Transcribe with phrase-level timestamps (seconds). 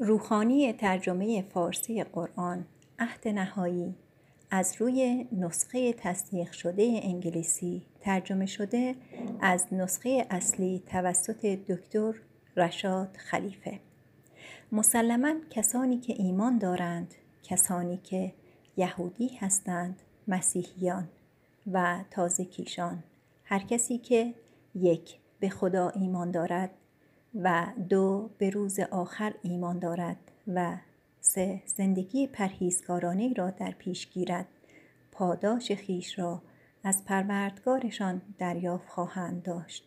[0.00, 2.66] روحانی ترجمه فارسی قرآن
[2.98, 3.94] عهد نهایی.
[4.50, 8.94] از روی نسخه تصدیق شده انگلیسی ترجمه شده
[9.40, 12.14] از نسخه اصلی توسط دکتر
[12.56, 13.80] رشاد خلیفه.
[14.72, 18.32] مسلما کسانی که ایمان دارند کسانی که
[18.76, 21.08] یهودی هستند مسیحیان
[21.72, 23.04] و تازه کیشان
[23.44, 24.34] هر کسی که
[24.74, 26.70] یک به خدا ایمان دارد
[27.34, 30.76] و دو به روز آخر ایمان دارد و
[31.20, 34.46] سه زندگی پرهیزکارانه را در پیش گیرد.
[35.12, 36.42] پاداش خیش را
[36.84, 39.84] از پروردگارشان دریافت خواهند داشت.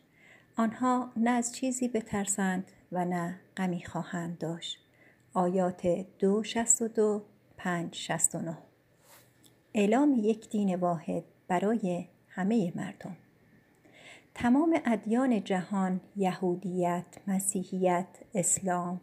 [0.58, 4.78] آنها نه از چیزی بترسند و نه غمی خواهند داشت.
[5.34, 5.88] آیات
[6.20, 7.24] دو شست و دو
[7.58, 8.58] پنج شست و نه.
[9.74, 13.18] اعلام یک دین واحد برای همه مردم.
[14.36, 19.02] تمام ادیان جهان یهودیت، مسیحیت، اسلام،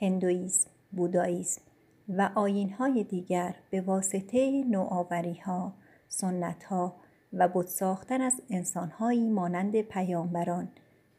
[0.00, 1.62] هندویسم، بوداییسم
[2.08, 5.72] و آیینهای دیگر به واسطه نوآوریها،
[6.08, 6.96] سنتها
[7.32, 10.68] و بت ساختن از انسانهایی مانند پیامبران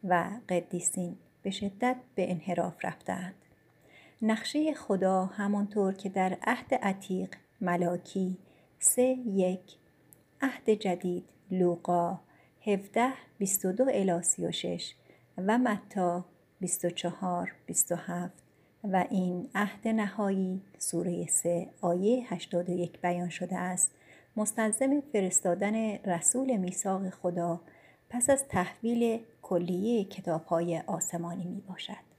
[0.03, 3.35] و قدیسین به شدت به انحراف رفتهاند.
[4.21, 8.37] نقشه خدا همانطور که در عهد عتیق ملاکی
[8.79, 9.77] سه یک
[10.41, 12.19] عهد جدید لوقا
[12.65, 14.95] 17 22 الی 36
[15.37, 16.25] و متا
[16.59, 18.33] 24 27
[18.83, 23.91] و این عهد نهایی سوره 3 آیه 81 بیان شده است
[24.35, 27.61] مستلزم فرستادن رسول میثاق خدا
[28.09, 32.11] پس از تحویل کلیه کتابهای آسمانی می باشد.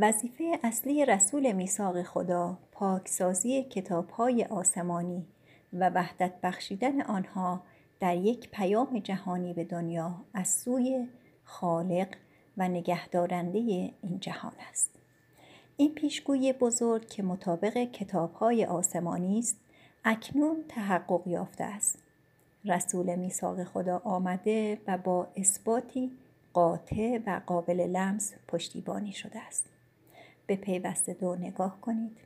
[0.00, 5.26] وظیفه اصلی رسول میثاق خدا پاکسازی کتابهای آسمانی
[5.72, 7.62] و وحدت بخشیدن آنها
[8.00, 11.08] در یک پیام جهانی به دنیا از سوی
[11.44, 12.08] خالق
[12.56, 14.90] و نگهدارنده این جهان است.
[15.76, 19.60] این پیشگویی بزرگ که مطابق کتابهای آسمانی است
[20.04, 21.98] اکنون تحقق یافته است.
[22.64, 26.12] رسول میثاق خدا آمده و با اثباتی
[26.52, 29.66] قاطع و قابل لمس پشتیبانی شده است.
[30.46, 32.16] به پیوسته دو نگاه کنید.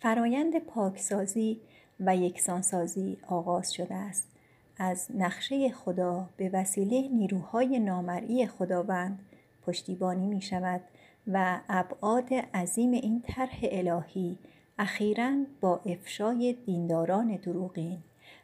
[0.00, 1.60] فرایند پاکسازی
[2.00, 4.28] و یکسانسازی آغاز شده است
[4.76, 9.18] از نقشه خدا به وسیله نیروهای نامرئی خداوند
[9.66, 10.80] پشتیبانی می شود
[11.26, 14.38] و ابعاد عظیم این طرح الهی
[14.78, 17.98] اخیرا با افشای دینداران دروغین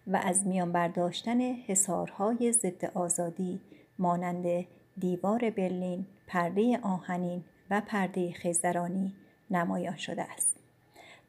[0.06, 3.60] و از میان برداشتن حصارهای ضد آزادی
[3.98, 4.66] مانند
[4.98, 9.12] دیوار برلین، پرده آهنین و پرده خیزرانی
[9.50, 10.56] نمایان شده است.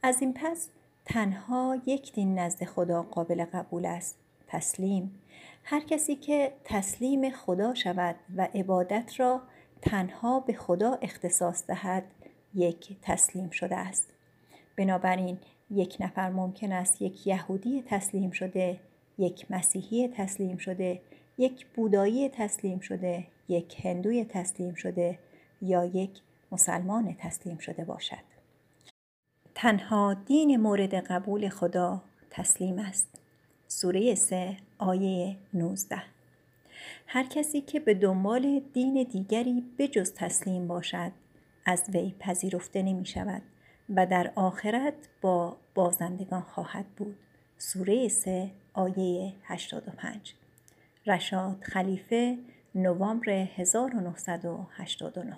[0.04, 0.70] از این پس
[1.10, 5.20] تنها یک دین نزد خدا قابل قبول است تسلیم.
[5.64, 9.42] هر کسی که تسلیم خدا شود و عبادت را
[9.82, 12.04] تنها به خدا اختصاص دهد
[12.54, 14.14] یک تسلیم شده است.
[14.76, 15.38] بنابراین
[15.72, 18.80] یک نفر ممکن است یک یهودی تسلیم شده
[19.18, 21.02] یک مسیحی تسلیم شده
[21.38, 25.20] یک بودایی تسلیم شده یک هندوی تسلیم شده
[25.62, 28.27] یا یک مسلمان تسلیم شده باشد.
[29.60, 33.08] تنها دین مورد قبول خدا تسلیم است.
[33.68, 36.04] سوره 3 آیه 19
[37.08, 41.12] هر کسی که به دنبال دین دیگری بجز تسلیم باشد
[41.66, 43.42] از وی پذیرفته نمی شود
[43.96, 47.16] و در آخرت با بازندگان خواهد بود.
[47.58, 50.34] سوره 3 آیه 85
[51.08, 52.38] رشاد خلیفه
[52.76, 55.38] نوامبر 1989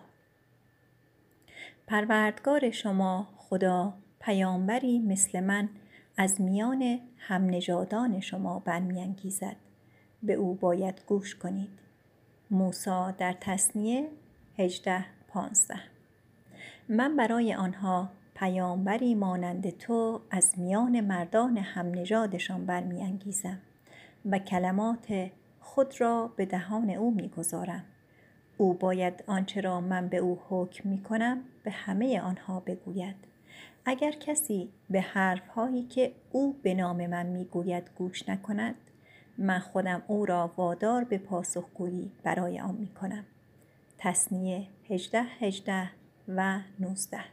[1.88, 5.70] پروردگار شما خدا پیامبری مثل من
[6.18, 9.56] از میان همنژادان شما برمیانگیزد.
[10.24, 11.70] به او باید گوش کنید.
[12.52, 14.08] موسا در تصنیه
[14.58, 15.80] هجده پانزده.
[16.90, 23.60] من برای آنها پیامبری مانند تو از میان مردان همنژادشان برمیانگیزم
[24.26, 25.30] و کلمات
[25.60, 27.84] خود را به دهان او می‌گذارم.
[28.58, 33.29] او باید آنچه را من به او حکم می کنم به همه آنها بگوید.
[33.86, 38.76] اگر کسی به حرفهایی که او به نام من می‌گوید گوش نکند
[39.38, 43.26] من خودم او را وادار به پاسخگویی برای آن می کنم.
[43.98, 45.90] تصنیه هجده هجده
[46.28, 47.24] و نوزده.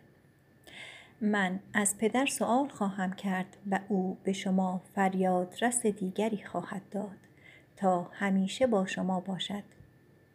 [1.20, 7.19] من از پدر سوال خواهم کرد و او به شما فریاد رس دیگری خواهد داد
[7.76, 9.62] تا همیشه با شما باشد.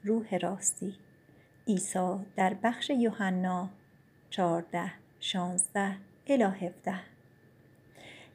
[0.04, 0.96] روح راستی.
[1.68, 3.70] عیسی در بخش یوحنا
[4.30, 5.01] چهارده.
[5.22, 5.96] شانزده
[6.28, 7.00] الی هفده.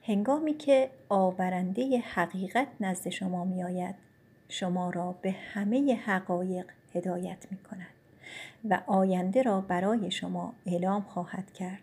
[0.02, 3.94] هنگامی که آورنده حقیقت نزد شما می آید
[4.48, 7.86] شما را به همه حقایق هدایت می کند
[8.64, 11.82] و آینده را برای شما اعلام خواهد کرد.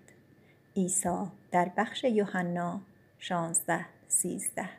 [0.76, 2.82] عیسی در بخش یوحنا
[3.20, 4.70] 16 13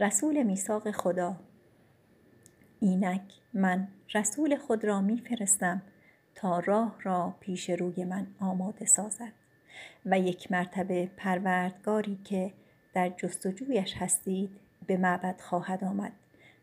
[0.00, 1.36] رسول میثاق خدا
[2.80, 3.22] اینک
[3.54, 5.82] من رسول خود را میفرستم
[6.44, 9.32] راه را پیش روی من آماده سازد
[10.06, 12.52] و یک مرتبه پروردگاری که
[12.94, 14.50] در جستجویش هستید
[14.86, 16.12] به معبد خواهد آمد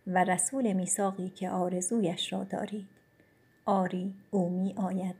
[0.07, 2.87] و رسول میثاقی که آرزویش را دارید.
[3.65, 5.15] آری او می آید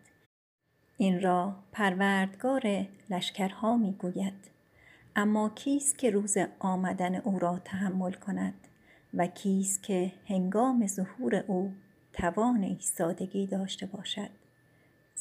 [0.98, 2.62] این را پروردگار
[3.10, 4.52] لشکرها می گوید
[5.16, 8.54] اما کیست که روز آمدن او را تحمل کند
[9.14, 11.74] و کیست که هنگام ظهور او
[12.14, 14.41] توان ایستادگی داشته باشد؟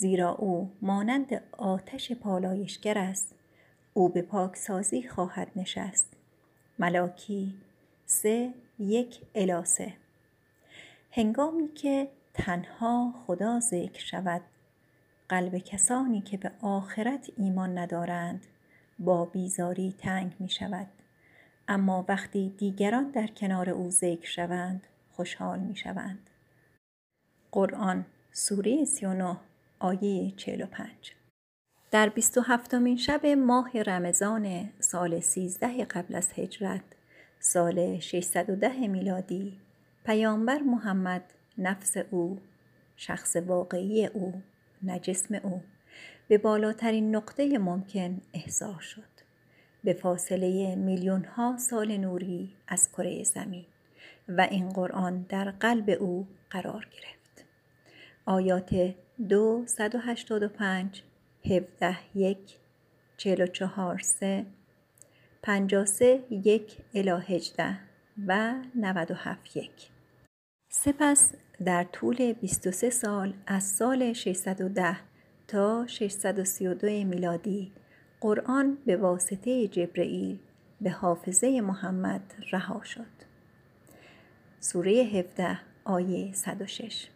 [0.00, 3.34] زیرا او مانند آتش پالایشگر است.
[3.94, 6.16] او به پاکسازی خواهد نشست.
[6.78, 7.54] ملاکی
[8.06, 9.92] سه یک الاسه
[11.10, 14.40] هنگامی که تنها خدا ذکر شود
[15.28, 18.46] قلب کسانی که به آخرت ایمان ندارند
[18.98, 20.86] با بیزاری تنگ می شود.
[21.68, 26.30] اما وقتی دیگران در کنار او ذکر شوند خوشحال می شوند.
[27.52, 29.36] قرآن سوره 39
[29.80, 30.88] آیه 45
[31.90, 36.84] در 27 مین شب ماه رمضان سال 13 قبل از هجرت
[37.40, 39.58] سال 610 میلادی
[40.04, 41.24] پیامبر محمد
[41.58, 42.38] نفس او
[42.96, 44.42] شخص واقعی او
[44.82, 45.62] نه جسم او
[46.28, 49.10] به بالاترین نقطه ممکن احضار شد.
[49.84, 53.64] به فاصله میلیون ها سال نوری از کره زمین
[54.28, 57.44] و این قرآن در قلب او قرار گرفت.
[58.26, 58.94] آیات
[59.28, 61.02] دو صد و هشتاد و پنج.
[61.44, 62.58] هفده یک
[63.16, 64.46] چهل و چهار سه.
[65.42, 67.78] پنجاه سه یک الی هجده.
[68.26, 69.90] و نود و هفت یک.
[70.68, 71.32] سپس
[71.64, 74.96] در طول 23 سال از سال 610
[75.48, 77.72] تا 632 میلادی
[78.20, 80.38] قرآن به واسطه جبرئیل
[80.80, 83.20] به حافظه محمد رها شد.
[84.60, 87.08] سوره 17 آیه 106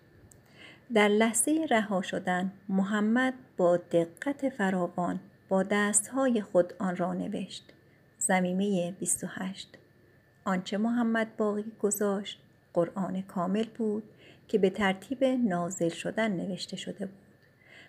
[0.92, 7.72] در لحظه رها شدن محمد با دقت فراوان با دستهای خود آن را نوشت.
[8.18, 9.78] زمیمه 28
[10.44, 12.40] آنچه محمد باقی گذاشت
[12.74, 14.02] قرآن کامل بود
[14.48, 17.24] که به ترتیب نازل شدن نوشته شده بود.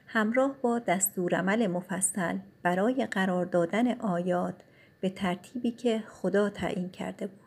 [0.08, 4.56] همراه با دستورالعمل مفصل برای قرار دادن آیات
[5.02, 7.40] به ترتیبی که خدا تعیین کرده بود.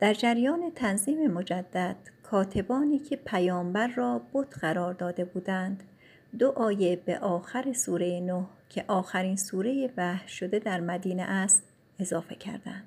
[0.00, 1.96] در جریان تنظیم مجدد
[2.34, 5.82] کاتبانی که پیامبر را بت قرار داده بودند
[6.38, 11.62] دو آیه به آخر سوره نه که آخرین سوره وحی شده در مدینه است
[11.98, 12.84] اضافه کردند.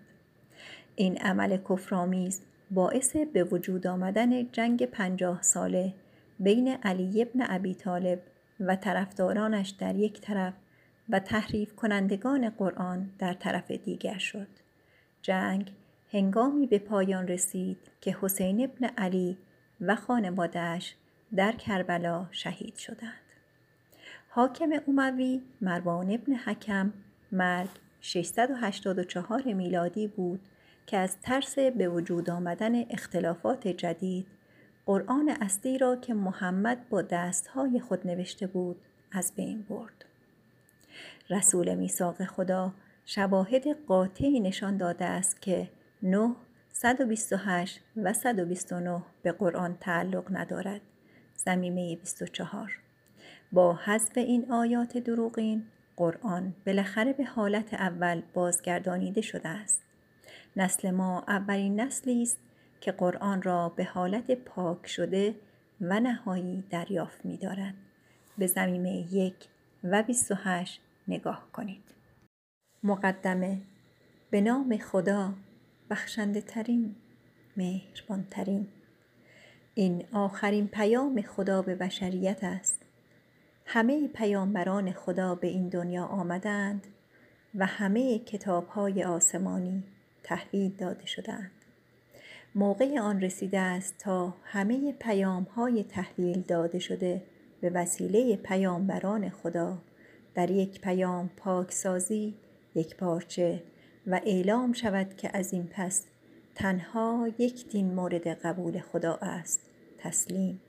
[0.95, 2.41] این عمل کفرآمیز
[2.71, 5.94] باعث به وجود آمدن جنگ پنجاه ساله
[6.39, 8.19] بین علی ابن ابی طالب
[8.59, 10.53] و طرفدارانش در یک طرف
[11.09, 14.47] و تحریف کنندگان قرآن در طرف دیگر شد.
[15.21, 15.71] جنگ
[16.12, 19.38] هنگامی به پایان رسید که حسین ابن علی
[19.81, 20.95] و خانوادهش
[21.36, 23.13] در کربلا شهید شدند.
[24.30, 26.94] حاکم اوموی مروان ابن حکم
[27.31, 27.69] مرگ
[28.01, 30.39] 684 میلادی بود
[30.88, 34.27] که از ترس به وجود آمدن اختلافات جدید
[34.86, 38.77] قرآن اصلی را که محمد با دستهای خود نوشته بود
[39.12, 40.06] از بین برد.
[41.30, 42.73] رسول میثاق خدا
[43.06, 45.69] شواهد قاطعی نشان داده است که
[46.04, 46.35] 9
[46.71, 50.81] 128 و 129 به قرآن تعلق ندارد.
[51.35, 52.80] زمیمه 24
[53.51, 59.83] با حذف این آیات دروغین قرآن بالاخره به حالت اول بازگردانیده شده است.
[60.56, 62.37] نسل ما اولین نسلی است
[62.81, 65.35] که قرآن را به حالت پاک شده
[65.81, 67.73] و نهایی دریافت می دارد.
[68.37, 69.35] به زمینه یک
[69.83, 71.83] و 28 نگاه کنید.
[72.83, 73.61] مقدمه
[74.30, 75.33] به نام خدا
[75.89, 76.95] بخشنده ترین
[77.57, 78.67] مهربان ترین
[79.73, 82.81] این آخرین پیام خدا به بشریت است.
[83.65, 86.87] همه پیامبران خدا به این دنیا آمدند
[87.56, 89.83] و همه کتاب های آسمانی
[90.23, 91.51] تحویل داده شدند.
[92.56, 97.21] موقع آن رسیده است تا همه پیام های تحویل داده شده
[97.61, 99.77] به وسیله پیامبران خدا
[100.35, 102.33] در یک پیام پاکسازی
[102.75, 103.63] یک پارچه
[104.07, 106.06] و اعلام شود که از این پس
[106.56, 109.59] تنها یک دین مورد قبول خدا است.
[109.97, 110.61] تسلیم.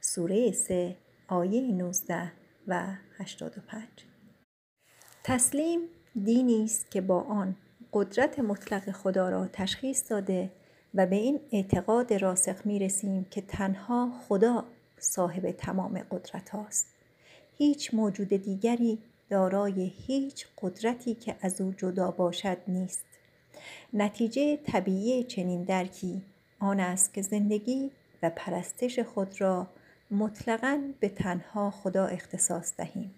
[0.00, 0.96] سوره 3
[1.28, 2.32] آیه 19
[2.68, 2.86] و
[3.18, 3.82] 85
[5.24, 5.80] تسلیم
[6.24, 7.56] دینی است که با آن
[7.92, 10.50] قدرت مطلق خدا را تشخیص داده
[10.94, 14.64] و به این اعتقاد راسخ می رسیم که تنها خدا
[14.98, 16.86] صاحب تمام قدرت هاست.
[17.58, 18.98] هیچ موجود دیگری
[19.30, 23.04] دارای هیچ قدرتی که از او جدا باشد نیست.
[23.92, 26.22] نتیجه طبیعی چنین درکی
[26.58, 27.90] آن است که زندگی
[28.22, 29.66] و پرستش خود را
[30.10, 33.14] مطلقا به تنها خدا اختصاص دهیم.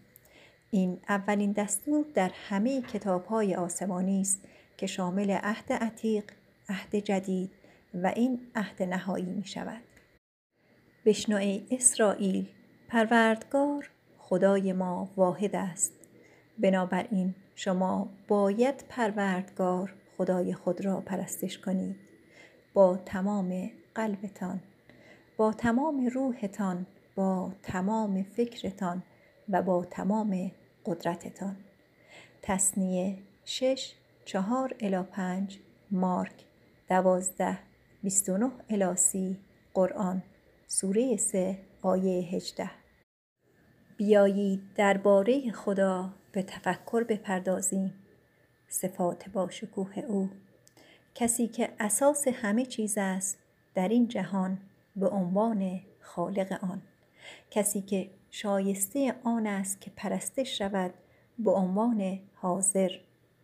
[0.70, 4.40] این اولین دستور در همه کتاب های آسمانی است
[4.76, 6.24] که شامل عهد عتیق،
[6.68, 7.50] عهد جدید
[7.94, 9.82] و این عهد نهایی می شود.
[11.04, 12.46] بشنو ای اسرائیل
[12.88, 13.90] پروردگار
[14.28, 15.92] خدای ما واحد است.
[16.58, 21.96] بنابراین شما باید پروردگار خدای خود را پرستش کنید.
[22.74, 24.60] با تمام قلبتان
[25.36, 29.02] با تمام روحتان با تمام فکرتان
[29.48, 30.50] و با تمام
[30.86, 31.56] قدرتتان.
[32.42, 33.92] تصنیه شش
[34.24, 35.58] چهار الا پنج
[35.90, 36.44] مارک
[36.88, 37.58] دوازده
[38.02, 39.36] بیست و نه الا سی
[39.74, 40.22] قرآن
[40.66, 42.77] سوره سه آیه هجده.
[43.98, 47.94] بیایید درباره خدا به تفکر بپردازیم.
[48.68, 50.30] صفات با شکوه او.
[51.14, 53.38] کسی که اساس همه چیز است
[53.74, 54.58] در این جهان
[54.96, 56.82] به عنوان خالق آن.
[57.50, 60.94] کسی که شایسته آن است که پرستش شود
[61.38, 62.90] به عنوان حاضر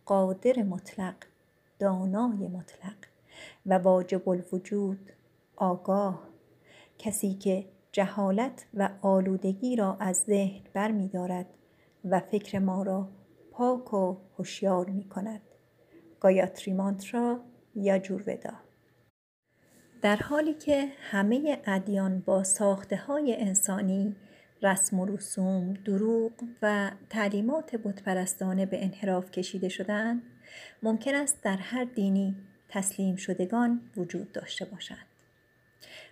[0.05, 1.15] قادر مطلق
[1.79, 2.97] دانای مطلق
[3.65, 5.11] و واجب الوجود
[5.55, 6.27] آگاه.
[6.97, 11.45] کسی که جهالت و آلودگی را از ذهن بر می دارد
[12.05, 13.09] و فکر ما را
[13.51, 15.41] پاک و هوشیار می کند.
[16.19, 17.39] گایاتری مانترا
[17.75, 18.53] یا جورودا
[20.01, 24.15] در حالی که همه ادیان با ساخته های انسانی
[24.61, 30.23] رسم و رسوم، دروغ و تعلیمات بتپرستانه به انحراف کشیده شدند،
[30.83, 32.35] ممکن است در هر دینی
[32.69, 35.14] تسلیم شدگان وجود داشته باشند.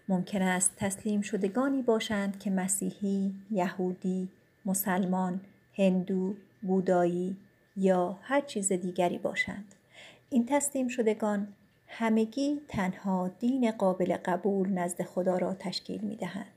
[0.10, 4.28] ممکن است تسلیم شدگانی باشند که مسیحی، یهودی،
[4.66, 5.42] مسلمان،
[5.78, 7.36] هندو، بودایی
[7.78, 9.76] یا هر چیز دیگری باشند.
[10.30, 11.48] این تسلیم شدگان
[11.88, 16.52] همگی تنها دین قابل قبول نزد خدا را تشکیل می دهند.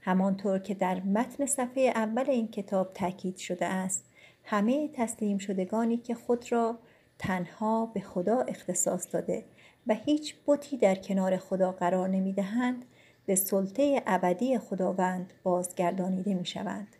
[0.00, 4.04] همانطور که در متن صفحه اول این کتاب تاکید شده است
[4.44, 6.78] همه تسلیم شدگانی که خود را
[7.18, 9.44] تنها به خدا اختصاص داده
[9.86, 12.84] و هیچ بتی در کنار خدا قرار نمی دهند
[13.26, 16.96] به سلطه ابدی خداوند بازگردانیده می شوند.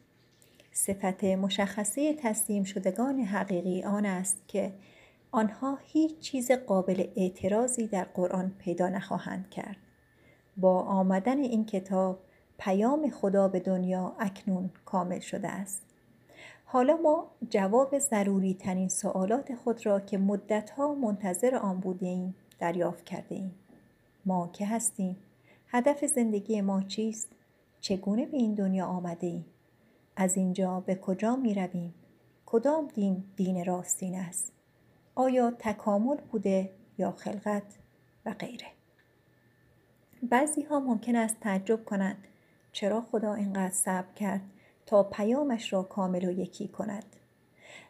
[0.73, 4.73] صفت مشخصه تسلیم شدگان حقیقی آن است که
[5.31, 9.77] آنها هیچ چیز قابل اعتراضی در قرآن پیدا نخواهند کرد.
[10.57, 12.19] با آمدن این کتاب
[12.59, 15.83] پیام خدا به دنیا اکنون کامل شده است.
[16.65, 23.35] حالا ما جواب ضروری ترین سوالات خود را که مدتها منتظر آن بودیم دریافت کرده
[23.35, 23.54] ایم.
[24.26, 25.16] ما که هستیم؟
[25.66, 27.28] هدف زندگی ما چیست؟
[27.81, 29.45] چگونه به این دنیا آمده ایم؟
[30.16, 31.95] از اینجا به کجا می رویم؟
[32.47, 34.52] کدام دین دین راستین است؟
[35.14, 37.78] آیا تکامل بوده یا خلقت
[38.26, 38.69] و غیره؟
[40.23, 42.28] بعضی ها ممکن است تعجب کنند
[42.73, 44.42] چرا خدا اینقدر صبر کرد
[44.87, 47.16] تا پیامش را کامل و یکی کند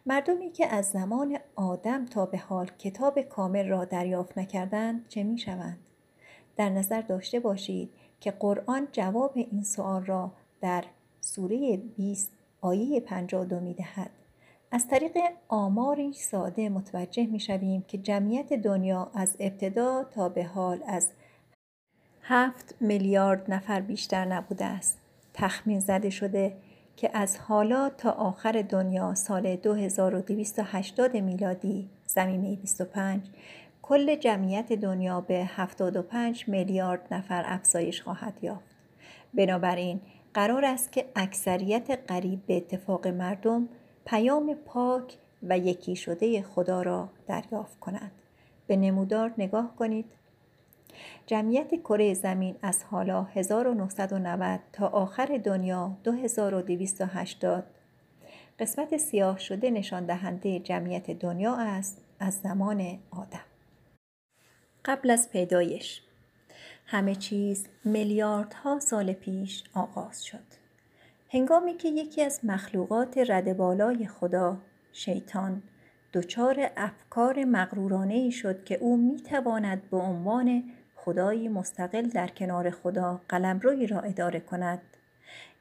[0.07, 5.39] مردمی که از زمان آدم تا به حال کتاب کامل را دریافت نکردند چه می
[5.39, 5.79] شوند؟
[6.57, 7.91] در نظر داشته باشید
[8.21, 10.85] که قرآن جواب این سوال را در
[11.21, 14.11] سوره 20 آیه 52 می دهد.
[14.71, 15.19] از طریق
[15.49, 21.09] آماری ساده متوجه می شویم که جمعیت دنیا از ابتدا تا به حال از
[22.23, 24.99] هفت میلیارد نفر بیشتر نبوده است.
[25.35, 26.57] تخمین زده شده
[26.97, 33.23] که از حالا تا آخر دنیا سال 2280 میلادی زمینه 25
[33.83, 38.77] کل جمعیت دنیا به 75 میلیارد نفر افزایش خواهد یافت.
[39.35, 40.01] بنابراین
[40.35, 43.69] قرار است که اکثریت قریب به اتفاق مردم
[44.05, 48.13] پیام پاک و یکی شده خدا را دریافت کنند.
[48.67, 50.07] به نمودار نگاه کنید.
[51.27, 57.65] جمعیت کره زمین از حالا 1990 تا آخر دنیا 2280
[58.59, 63.45] قسمت سیاه شده نشان دهنده جمعیت دنیا است از زمان آدم.
[64.85, 66.03] قبل از پیدایش
[66.87, 70.63] همه چیز میلیاردها سال پیش آغاز شد.
[71.31, 74.59] هنگامی که یکی از مخلوقات رد بالای خدا
[74.93, 75.63] شیطان
[76.13, 80.65] دچار افکار مغرورانه ای شد که او می تواند به عنوان
[81.05, 84.81] خدایی مستقل در کنار خدا قلمروی را اداره کند.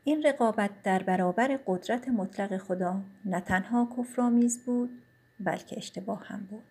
[0.04, 5.02] این رقابت در برابر قدرت مطلق خدا نه تنها کفرآمیز بود
[5.40, 6.64] بلکه اشتباه هم بود.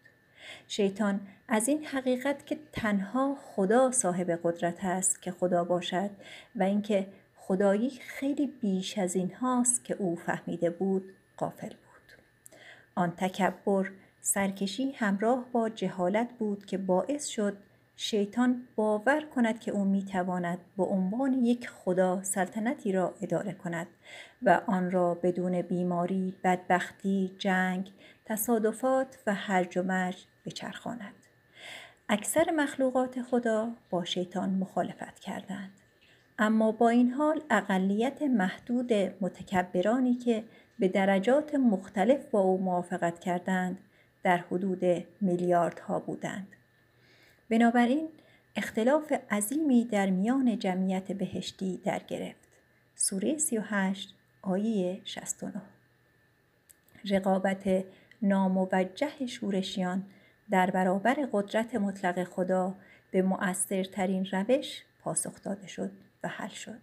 [0.69, 6.11] شیطان از این حقیقت که تنها خدا صاحب قدرت است که خدا باشد
[6.57, 12.17] و اینکه خدایی خیلی بیش از این هاست که او فهمیده بود قافل بود.
[12.95, 17.57] آن تکبر سرکشی همراه با جهالت بود که باعث شد
[18.03, 23.87] شیطان باور کند که او می‌تواند به عنوان یک خدا سلطنتی را اداره کند
[24.43, 27.93] و آن را بدون بیماری، بدبختی، جنگ،
[28.25, 31.15] تصادفات و هرج و مرج بچرخاند.
[32.09, 35.73] اکثر مخلوقات خدا با شیطان مخالفت کردند.
[36.39, 40.45] اما با این حال اقلیت محدود متکبرانی که
[40.79, 43.79] به درجات مختلف با او موافقت کردند
[44.23, 44.85] در حدود
[45.21, 46.57] میلیاردها بودند.
[47.51, 48.09] بنابراین
[48.57, 52.49] اختلاف عظیمی در میان جمعیت بهشتی در گرفت.
[52.95, 55.63] سوره 38 آیه 69
[57.11, 57.85] رقابت
[58.23, 60.05] ناموجه شورشیان
[60.51, 62.75] در برابر قدرت مطلق خدا
[63.11, 65.91] به مؤثرترین روش پاسخ داده شد
[66.25, 66.79] و حل شد.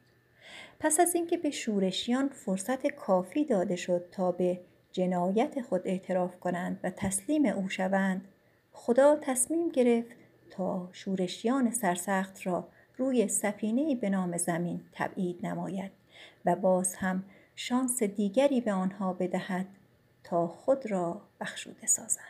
[0.80, 4.60] پس از اینکه به شورشیان فرصت کافی داده شد تا به
[4.92, 8.28] جنایت خود اعتراف کنند و تسلیم او شوند
[8.72, 10.27] خدا تصمیم گرفت
[10.58, 15.92] تا شورشیان سرسخت را روی سفینه به نام زمین تبعید نماید
[16.46, 17.24] و باز هم
[17.56, 19.66] شانس دیگری به آنها بدهد
[20.24, 22.24] تا خود را بخشوده سازند.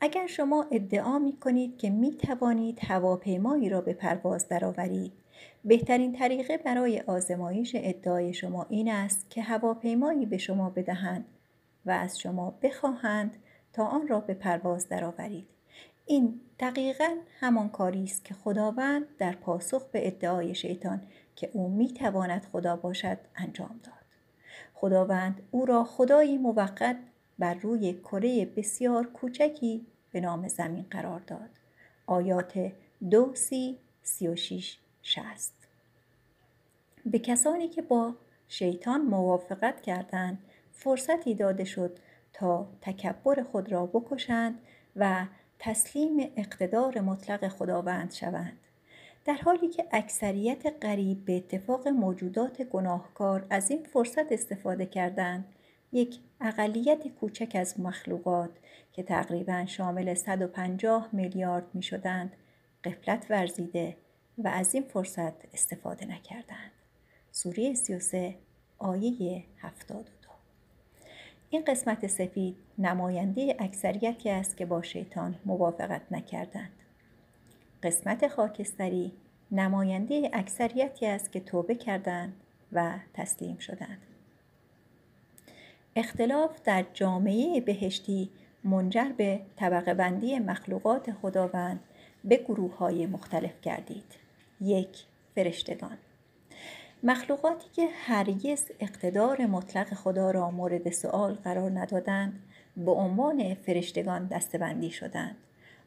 [0.00, 5.12] اگر شما ادعا می کنید که می توانید هواپیمایی را به پرواز درآورید
[5.64, 11.24] بهترین طریقه برای آزمایش ادعای شما این است که هواپیمایی به شما بدهند
[11.86, 13.36] و از شما بخواهند
[13.72, 15.55] تا آن را به پرواز درآورید
[16.06, 21.02] این دقیقا همان کاری است که خداوند در پاسخ به ادعای شیطان
[21.36, 23.94] که او می‌تواند خدا باشد انجام داد.
[24.74, 26.96] خداوند او را خدایی موقت
[27.38, 31.50] بر روی کره بسیار کوچکی به نام زمین قرار داد.
[32.06, 32.72] آیات
[33.10, 35.54] دو سی سی و شیش شست
[37.06, 38.14] به کسانی که با
[38.48, 40.38] شیطان موافقت کردند
[40.72, 41.98] فرصتی داده شد
[42.32, 44.58] تا تکبر خود را بکشند
[44.96, 45.26] و
[45.58, 48.58] تسلیم اقتدار مطلق خداوند شوند
[49.24, 55.44] در حالی که اکثریت قریب به اتفاق موجودات گناهکار از این فرصت استفاده کردند
[55.92, 58.50] یک اقلیت کوچک از مخلوقات
[58.92, 62.32] که تقریبا شامل 150 میلیارد می شدند
[62.84, 63.96] قفلت ورزیده
[64.38, 66.72] و از این فرصت استفاده نکردند.
[67.32, 68.34] سوره 33
[68.78, 70.04] آیه 72
[71.50, 76.72] این قسمت سفید نماینده اکثریتی است که با شیطان موافقت نکردند.
[77.82, 79.12] قسمت خاکستری
[79.52, 82.32] نماینده اکثریتی است که توبه کردند
[82.72, 84.02] و تسلیم شدند.
[85.96, 88.30] اختلاف در جامعه بهشتی
[88.64, 91.80] منجر به طبقه بندی مخلوقات خداوند
[92.24, 94.14] به گروه های مختلف گردید.
[94.60, 95.98] یک فرشتگان
[97.02, 102.42] مخلوقاتی که هرگز اقتدار مطلق خدا را مورد سؤال قرار ندادند
[102.76, 105.36] به عنوان فرشتگان دستبندی شدند.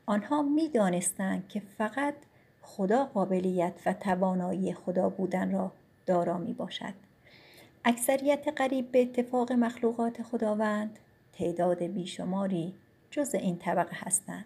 [0.05, 2.15] آنها می دانستند که فقط
[2.61, 5.71] خدا قابلیت و توانایی خدا بودن را
[6.05, 6.93] دارا می باشد
[7.85, 10.99] اکثریت قریب به اتفاق مخلوقات خداوند
[11.33, 12.73] تعداد بیشماری
[13.11, 14.45] جز این طبقه هستند.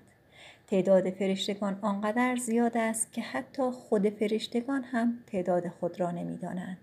[0.68, 6.78] تعداد فرشتگان آنقدر زیاد است که حتی خود فرشتگان هم تعداد خود را نمی‌دانند.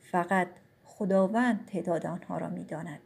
[0.00, 0.48] فقط
[0.84, 3.00] خداوند تعداد آنها را می‌داند.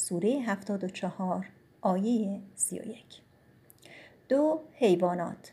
[0.00, 1.46] سوره 74
[1.80, 3.04] آیه 31
[4.28, 5.52] دو حیوانات.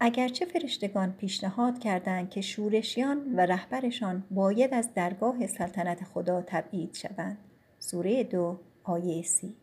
[0.00, 7.38] اگرچه فرشتگان پیشنهاد کردند که شورشیان و رهبرشان باید از درگاه سلطنت خدا تبعید شوند.
[7.78, 9.56] سوره دو آیه سی.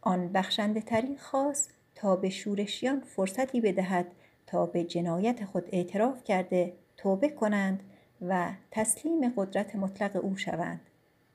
[0.00, 4.06] آن بخشنده ترین خواست تا به شورشیان فرصتی بدهد
[4.46, 7.82] تا به جنایت خود اعتراف کرده توبه کنند
[8.22, 10.80] و تسلیم قدرت مطلق او شوند.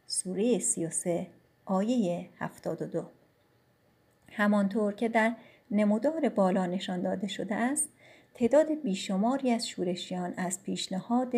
[0.08, 1.28] سوره 33
[1.70, 3.04] آیه 72
[4.32, 5.36] همانطور که در
[5.72, 7.90] نمودار بالا نشان داده شده است
[8.34, 11.34] تعداد بیشماری از شورشیان از پیشنهاد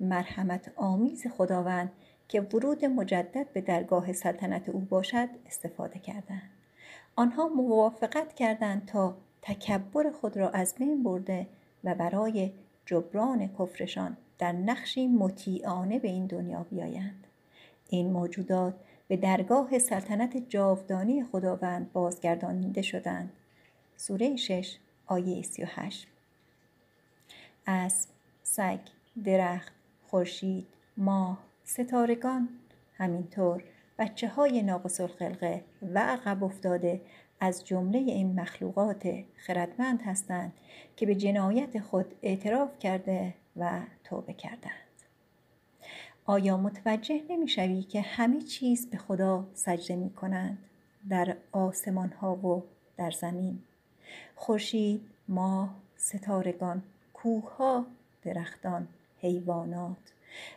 [0.00, 1.92] مرحمت آمیز خداوند
[2.28, 6.50] که ورود مجدد به درگاه سلطنت او باشد استفاده کردند.
[7.16, 11.46] آنها موافقت کردند تا تکبر خود را از بین برده
[11.84, 12.52] و برای
[12.86, 17.26] جبران کفرشان در نقشی مطیعانه به این دنیا بیایند
[17.88, 18.74] این موجودات
[19.10, 23.32] به درگاه سلطنت جاودانی خداوند بازگردانیده شدند
[23.96, 26.06] سوره 6 آیه 38
[27.66, 28.08] اسب
[28.42, 28.78] سگ
[29.24, 29.72] درخت
[30.06, 32.48] خورشید ماه ستارگان
[32.96, 33.64] همینطور
[33.98, 37.00] بچه های ناقص الخلقه و عقب افتاده
[37.40, 40.52] از جمله این مخلوقات خردمند هستند
[40.96, 44.89] که به جنایت خود اعتراف کرده و توبه کردند.
[46.30, 50.58] آیا متوجه نمی‌شوی که همه چیز به خدا سجده می کنند
[51.08, 52.62] در آسمان ها و
[52.96, 53.58] در زمین.
[54.34, 56.82] خورشید ماه ستارگان
[57.14, 57.84] کوه
[58.22, 58.88] درختان
[59.20, 59.96] حیوانات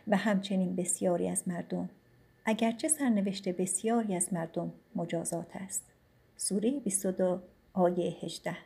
[0.08, 1.88] و همچنین بسیاری از مردم.
[2.44, 5.82] اگرچه سرنوشت بسیاری از مردم مجازات است.
[6.36, 7.40] سوره 22
[7.72, 8.56] آیه 18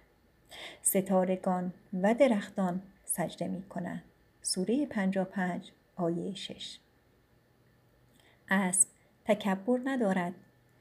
[0.83, 4.03] ستارگان و درختان سجده می کنند
[4.43, 6.79] سوره 55 آیه 6
[8.51, 8.89] اسب
[9.25, 10.35] تکبر ندارد.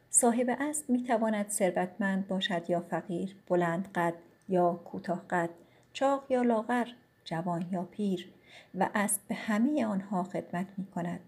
[0.10, 4.14] صاحب اسب می تواند ثروتمند باشد یا فقیر بلند قد
[4.50, 5.50] یا کوتاه قد
[5.94, 6.88] چاق یا لاغر
[7.26, 8.30] جوان یا پیر
[8.76, 11.20] و اسب به همه آنها خدمت می کند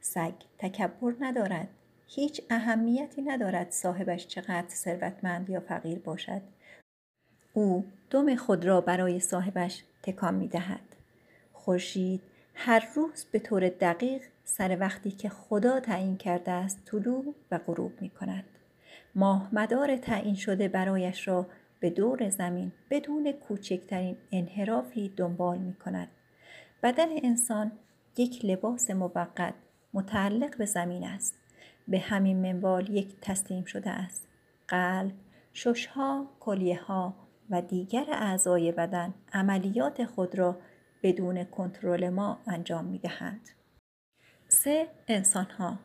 [0.00, 1.68] سگ تکبر ندارد.
[2.08, 6.42] هیچ اهمیتی ندارد صاحبش چقدر ثروتمند یا فقیر باشد.
[7.52, 10.96] او دم خود را برای صاحبش تکان می دهد
[11.52, 12.22] خورشید
[12.62, 17.92] هر روز به طور دقیق سر وقتی که خدا تعیین کرده است طلوع و غروب
[18.00, 18.44] می کند.
[19.14, 21.46] ماه مدار تعیین شده برایش را
[21.80, 26.08] به دور زمین بدون کوچکترین انحرافی دنبال می کند.
[26.82, 27.72] بدن انسان
[28.16, 29.54] یک لباس موقت
[29.94, 31.34] متعلق به زمین است.
[31.88, 34.28] به همین منوال یک تسلیم شده است.
[34.68, 35.12] قلب،
[35.54, 37.14] ششها، کلیه ها
[37.50, 40.56] و دیگر اعضای بدن عملیات خود را
[41.02, 43.48] بدون کنترل ما انجام می دهند.
[44.48, 45.78] سه انسانها.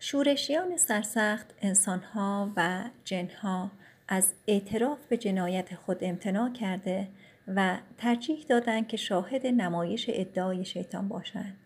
[0.00, 3.70] شورشیان سرسخت انسانها و جنها
[4.08, 7.08] از اعتراف به جنایت خود امتناع کرده
[7.48, 11.56] و ترجیح دادند که شاهد نمایش ادعای شیطان باشند.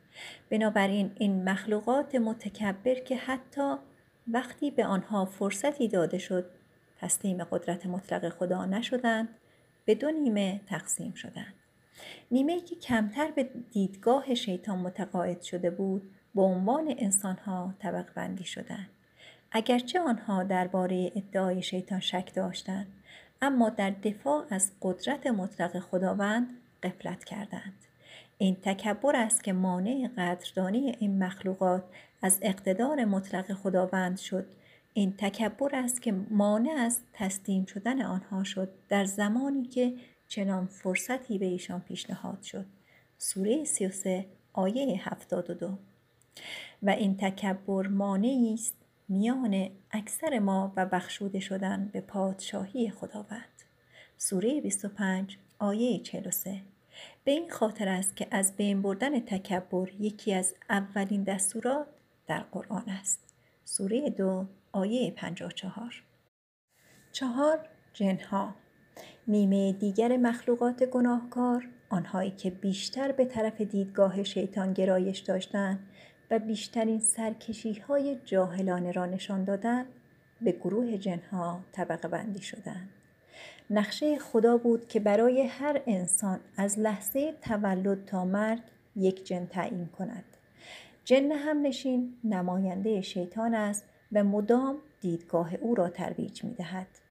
[0.51, 3.75] بنابراین این مخلوقات متکبر که حتی
[4.29, 6.51] وقتی به آنها فرصتی داده شد
[7.01, 9.29] تسلیم قدرت مطلق خدا نشدند
[9.85, 11.55] به دو نیمه تقسیم شدند.
[12.31, 16.03] نیمه که کمتر به دیدگاه شیطان متقاعد شده بود
[16.35, 18.89] به عنوان انسانها طبق بندی شدند.
[19.53, 22.87] اگرچه آنها درباره ادعای شیطان شک داشتند
[23.43, 26.49] اما در دفاع از قدرت مطلق خداوند
[26.83, 27.75] قفلت کردند.
[28.39, 31.85] این تکبر است که مانع قدردانی این مخلوقات
[32.23, 34.47] از اقتدار مطلق خداوند شد.
[34.95, 39.95] این تکبر است که مانع از تسلیم شدن آنها شد در زمانی که
[40.29, 42.67] چنان فرصتی به ایشان پیشنهاد شد.
[43.19, 45.79] سوره 33 آیه 72
[46.83, 48.75] و این تکبر مانعی است
[49.09, 53.63] میان اکثر ما و بخشوده شدن به پادشاهی خداوند.
[54.17, 56.61] سوره 25 آیه 43
[57.25, 61.87] به این خاطر است که از بین بردن تکبر یکی از اولین دستورات
[62.27, 63.21] در قرآن است.
[63.65, 66.03] سوره دو آیه 54
[67.13, 68.55] چهار جنها.
[69.29, 75.79] نیمه دیگر مخلوقات گناهکار آنهایی که بیشتر به طرف دیدگاه شیطان گرایش داشتند
[76.31, 79.87] و بیشترین سرکشی های جاهلانه را نشان دادند
[80.41, 82.89] به گروه جنها طبقه بندی شدند.
[83.71, 88.61] نقشه خدا بود که برای هر انسان از لحظه تولد تا مرگ
[88.97, 90.25] یک جن تعیین کند.
[91.05, 97.08] جن هم نشین نماینده شیطان است و مدام دیدگاه او را ترویج می دهد.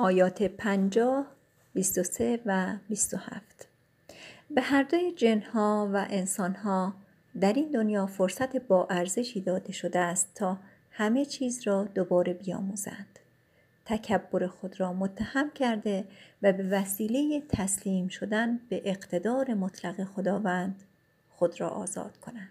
[0.00, 1.26] آیات 50
[1.74, 3.68] 23 و 27
[4.50, 6.94] به هر دوی جنها و انسانها
[7.40, 10.58] در این دنیا فرصت با ارزشی داده شده است تا
[10.90, 13.18] همه چیز را دوباره بیاموزند.
[13.84, 16.04] تکبر خود را متهم کرده
[16.42, 20.82] و به وسیله تسلیم شدن به اقتدار مطلق خداوند
[21.30, 22.50] خود را آزاد کنند.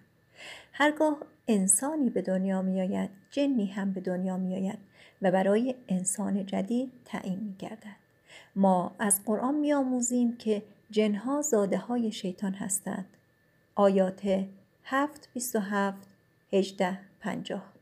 [0.73, 4.88] هرگاه انسانی به دنیا می آید جنی هم به دنیا می آید
[5.21, 7.95] و برای انسان جدید تعیین می گردد.
[8.55, 13.05] ما از قرآن می آموزیم که جنها زاده های شیطان هستند.
[13.75, 14.45] آیات
[14.83, 16.07] 7 27
[16.53, 17.73] 18 50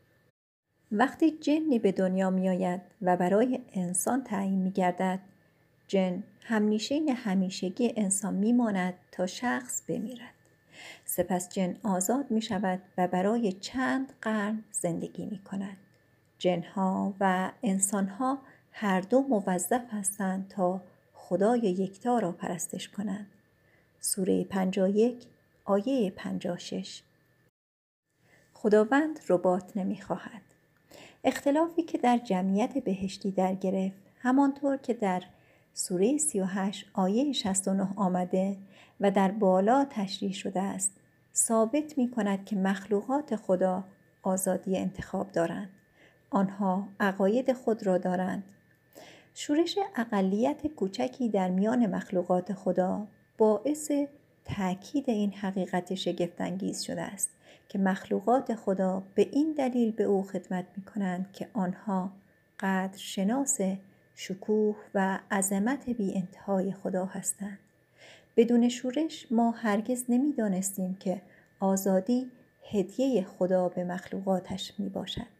[0.91, 5.19] وقتی جنی به دنیا می آید و برای انسان تعیین می گردد
[5.87, 10.33] جن همیشه همیشگی انسان می ماند تا شخص بمیرد
[11.05, 15.77] سپس جن آزاد می شود و برای چند قرن زندگی می کند
[16.37, 18.37] جنها و انسانها
[18.71, 20.81] هر دو موظف هستند تا
[21.13, 23.27] خدای یکتا را پرستش کنند.
[23.99, 25.25] سوره 51
[25.65, 27.01] آیه 56
[28.53, 30.41] خداوند ربات نمی‌خواهد.
[31.23, 35.23] اختلافی که در جمعیت بهشتی در گرفت همانطور که در
[35.73, 38.57] سوره 38 آیه 69 آمده
[38.99, 40.91] و در بالا تشریح شده است
[41.35, 43.83] ثابت می کند که مخلوقات خدا
[44.23, 45.69] آزادی انتخاب دارند.
[46.29, 48.43] آنها عقاید خود را دارند
[49.33, 53.91] شورش اقلیت کوچکی در میان مخلوقات خدا باعث
[54.45, 57.29] تاکید این حقیقت شگفتانگیز شده است
[57.69, 62.11] که مخلوقات خدا به این دلیل به او خدمت می کنند که آنها
[62.59, 63.59] قدر شناس
[64.15, 67.59] شکوه و عظمت بی انتهای خدا هستند.
[68.37, 71.21] بدون شورش ما هرگز نمی دانستیم که
[71.59, 72.31] آزادی
[72.71, 75.36] هدیه خدا به مخلوقاتش می باشد.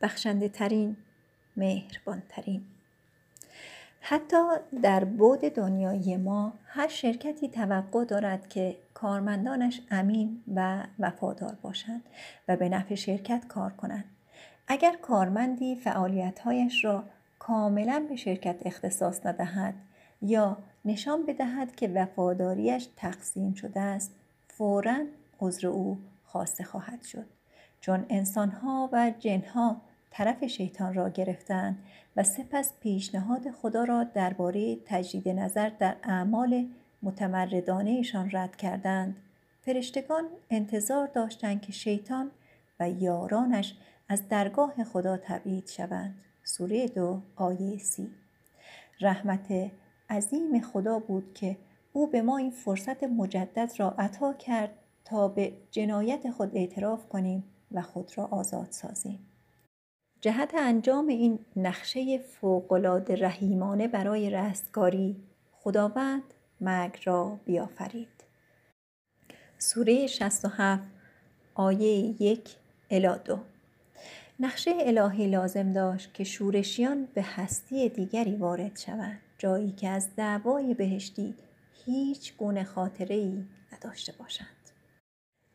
[0.00, 0.96] بخشنده ترین،
[1.56, 2.62] مهربان ترین.
[4.00, 4.36] حتی
[4.82, 12.02] در بود دنیای ما هر شرکتی توقع دارد که کارمندانش امین و وفادار باشند
[12.48, 14.04] و به نفع شرکت کار کنند.
[14.68, 17.04] اگر کارمندی فعالیتهایش را
[17.38, 19.74] کاملا به شرکت اختصاص ندهد
[20.22, 24.14] یا نشان بدهد که وفاداریش تقسیم شده است
[24.48, 25.04] فورا
[25.40, 27.26] عذر او خواسته خواهد شد
[27.80, 29.80] چون انسانها و جنها
[30.10, 31.78] طرف شیطان را گرفتند
[32.16, 36.68] و سپس پیشنهاد خدا را درباره تجدید نظر در اعمال
[37.02, 39.16] متمردانهشان رد کردند.
[39.60, 42.30] فرشتگان انتظار داشتند که شیطان
[42.80, 43.74] و یارانش
[44.08, 46.14] از درگاه خدا تبعید شوند.
[46.44, 48.10] سوره دو آیه سی.
[49.00, 49.70] رحمت
[50.10, 51.56] عظیم خدا بود که
[51.92, 54.70] او به ما این فرصت مجدد را عطا کرد
[55.04, 59.29] تا به جنایت خود اعتراف کنیم و خود را آزاد سازیم.
[60.20, 65.16] جهت انجام این نقشه فوقالعاده رحیمانه برای رستگاری
[65.52, 66.22] خداوند
[66.60, 68.24] مرگ را بیافرید.
[69.58, 70.82] سوره 67
[71.54, 72.56] آیه یک
[72.90, 73.38] الی دو.
[74.40, 80.74] نقشه الهی لازم داشت که شورشیان به هستی دیگری وارد شوند جایی که از دعوای
[80.74, 81.34] بهشتی
[81.84, 84.46] هیچ گونه خاطره ای نداشته باشند.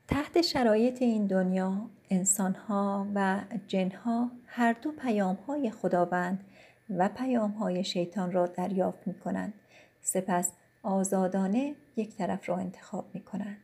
[0.08, 6.46] تحت شرایط این دنیا انسانها و جنها هر دو پیامهای خداوند
[6.90, 9.54] و پیامهای شیطان را دریافت می کنند.
[10.02, 10.52] سپس
[10.84, 13.58] آزادانه یک طرف را انتخاب می کنند.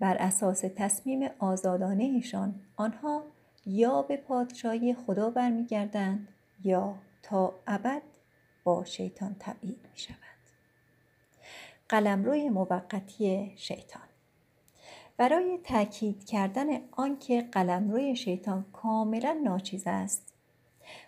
[0.00, 3.24] بر اساس تصمیم آزادانهشان آنها
[3.66, 6.28] یا به پادشاهی خدا برمیگردند
[6.64, 8.02] یا تا ابد
[8.64, 10.18] با شیطان تبعید می شوند.
[11.88, 14.09] قلمروی موقتی شیطان
[15.20, 20.32] برای تاکید کردن آنکه قلمروی شیطان کاملا ناچیز است.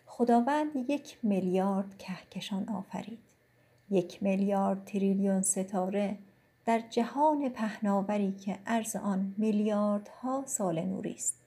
[0.06, 3.18] خداوند یک میلیارد کهکشان آفرید.
[3.90, 6.18] یک میلیارد تریلیون ستاره
[6.64, 11.40] در جهان پهناوری که عرض آن میلیاردها سال نوری است.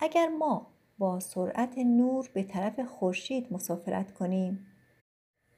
[0.00, 0.66] اگر ما
[0.98, 4.66] با سرعت نور به طرف خورشید مسافرت کنیم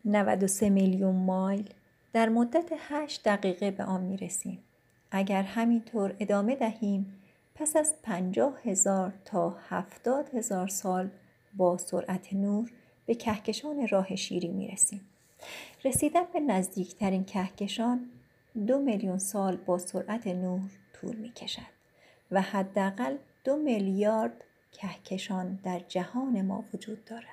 [0.05, 1.75] 93 میلیون مایل
[2.13, 4.65] در مدت 8 دقیقه به آن می رسیم.
[5.11, 7.15] اگر همینطور ادامه دهیم
[7.55, 11.11] پس از پنجاه هزار تا هفتاد هزار سال
[11.55, 12.73] با سرعت نور
[13.07, 15.01] به کهکشان راه شیری می رسیم.
[15.85, 18.11] رسیدن به نزدیکترین کهکشان
[18.67, 21.79] دو میلیون سال با سرعت نور طول می کشد
[22.31, 27.25] و حداقل دو میلیارد کهکشان در جهان ما وجود دارد.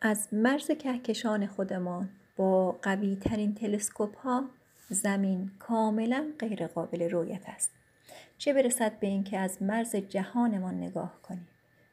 [0.00, 4.44] از مرز کهکشان خودمان با قوی ترین تلسکوپ ها
[4.92, 7.70] زمین کاملا غیر قابل رویت است.
[8.38, 11.48] چه برسد به اینکه از مرز جهانمان نگاه کنیم.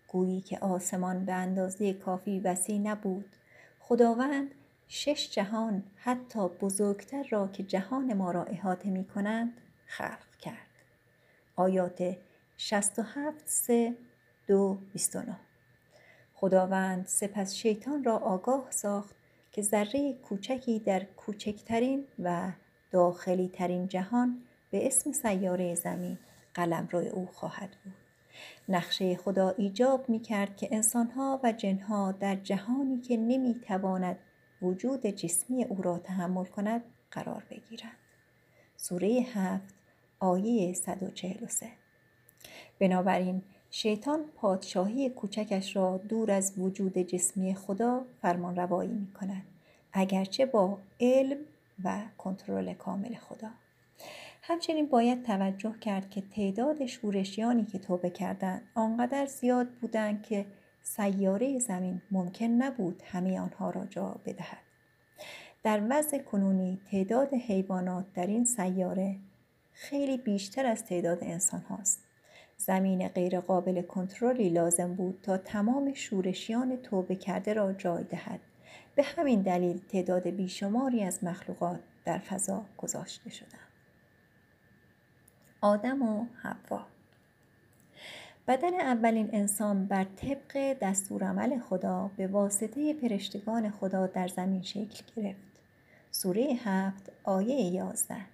[0.07, 3.25] گویی که آسمان به اندازه کافی وسیع نبود.
[3.79, 4.51] خداوند
[4.88, 9.53] شش جهان حتی بزرگتر را که جهان ما را احاطه می کنند
[9.85, 10.67] خلق کرد.
[11.55, 12.17] آیات
[12.57, 13.95] 67 3
[14.47, 15.35] دو 29
[16.33, 19.15] خداوند سپس شیطان را آگاه ساخت
[19.51, 22.51] که ذره کوچکی در کوچکترین و
[22.91, 26.17] داخلی ترین جهان به اسم سیاره زمین
[26.54, 27.93] قلم روی او خواهد بود.
[28.69, 34.19] نقشه خدا ایجاب می کرد که انسانها و جنها در جهانی که نمی تواند
[34.62, 37.97] وجود جسمی او را تحمل کند قرار بگیرند.
[38.78, 39.75] سوره هفت
[40.19, 41.67] آیه 143
[42.80, 49.43] بنابراین شیطان پادشاهی کوچکش را دور از وجود جسمی خدا فرمان روایی می کند.
[49.93, 51.38] اگرچه با علم
[51.83, 53.49] و کنترل کامل خدا.
[54.41, 60.45] همچنین باید توجه کرد که تعداد شورشیانی که توبه کردند آنقدر زیاد بودند که
[60.81, 64.63] سیاره زمین ممکن نبود همه آنها را جا بدهد.
[65.63, 69.15] در وضع کنونی تعداد حیوانات در این سیاره
[69.71, 72.03] خیلی بیشتر از تعداد انسان هاست.
[72.57, 78.39] زمین غیرقابل کنترلی لازم بود تا تمام شورشیان توبه کرده را جای دهد.
[78.95, 83.69] به همین دلیل تعداد بیشماری از مخلوقات در فضا گذاشته شدند.
[85.62, 86.86] آدم و حوا
[88.47, 95.49] بدن اولین انسان بر طبق دستورالعمل خدا به واسطه پرشتگان خدا در زمین شکل گرفت.
[96.12, 98.25] سوره هفت آیه یازده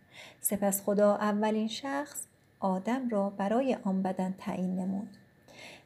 [0.42, 2.26] سپس خدا اولین شخص
[2.60, 5.18] آدم را برای آن بدن تعیین نمود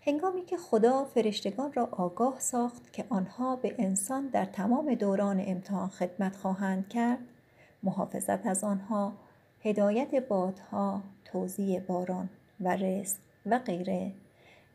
[0.09, 5.89] هنگامی که خدا فرشتگان را آگاه ساخت که آنها به انسان در تمام دوران امتحان
[5.89, 7.19] خدمت خواهند کرد
[7.83, 9.13] محافظت از آنها
[9.63, 14.11] هدایت بادها توزیع باران و رزق و غیره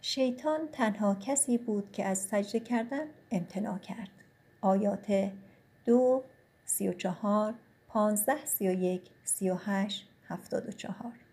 [0.01, 4.11] شیطان تنها کسی بود که از سجده کردن امتناع کرد.
[4.61, 5.31] آیات
[5.85, 6.23] دو
[6.65, 7.55] سی و چهار
[7.89, 11.24] پانزده سی و یک سی و هشت هفتاد و چهار.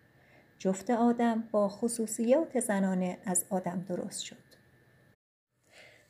[0.61, 4.35] جفت آدم با خصوصیات زنانه از آدم درست شد.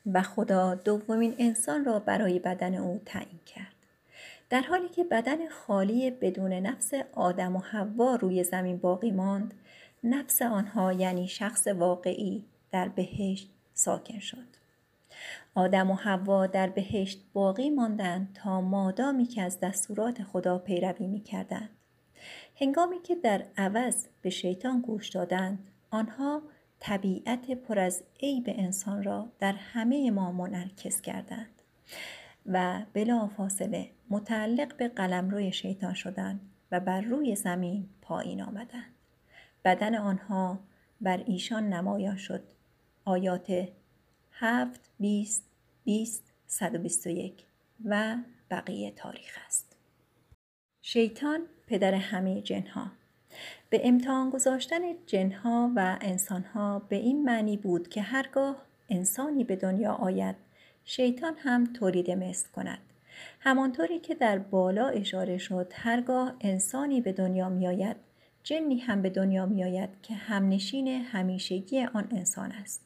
[0.06, 3.76] و خدا دومین انسان را برای بدن او تعیین کرد.
[4.50, 9.54] در حالی که بدن خالی بدون نفس آدم و حوا روی زمین باقی ماند
[10.04, 14.48] نفس آنها یعنی شخص واقعی در بهشت ساکن شد.
[15.56, 21.20] آدم و حوا در بهشت باقی ماندند تا مادامی که از دستورات خدا پیروی می
[21.20, 21.70] کردند.
[22.62, 26.42] هنگامی که در عوض به شیطان گوش دادند آنها
[26.80, 31.62] طبیعت پر از عیب انسان را در همه ما منعکس کردند
[32.46, 38.96] و بلا فاصله متعلق به قلمروی شیطان شدند و بر روی زمین پایین آمدند.
[39.66, 40.60] بدن آنها
[41.02, 42.44] بر ایشان نمایان شد.
[43.06, 43.68] آیات
[44.32, 45.44] 7 20
[45.84, 47.46] 20 121
[47.86, 48.18] و
[48.52, 49.61] بقیه تاریخ است.
[50.84, 52.92] شیطان پدر همه جنها.
[53.70, 58.56] به امتحان گذاشتن جنها و انسانها به این معنی بود که هرگاه
[58.90, 60.36] انسانی به دنیا آید
[60.86, 62.80] شیطان هم تولید مثل کند.
[63.40, 67.96] همانطوری که در بالا اشاره شد هرگاه انسانی به دنیا میآید
[68.44, 72.82] جنی هم به دنیا میآید که همنشین همیشگی آن انسان است.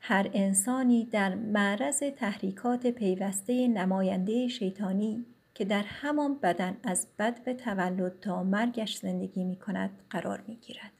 [0.00, 5.26] هر انسانی در معرض تحریکات پیوسته نماینده شیطانی
[5.60, 10.56] که در همان بدن از بد به تولد تا مرگش زندگی می کند قرار می
[10.56, 10.92] گیرد.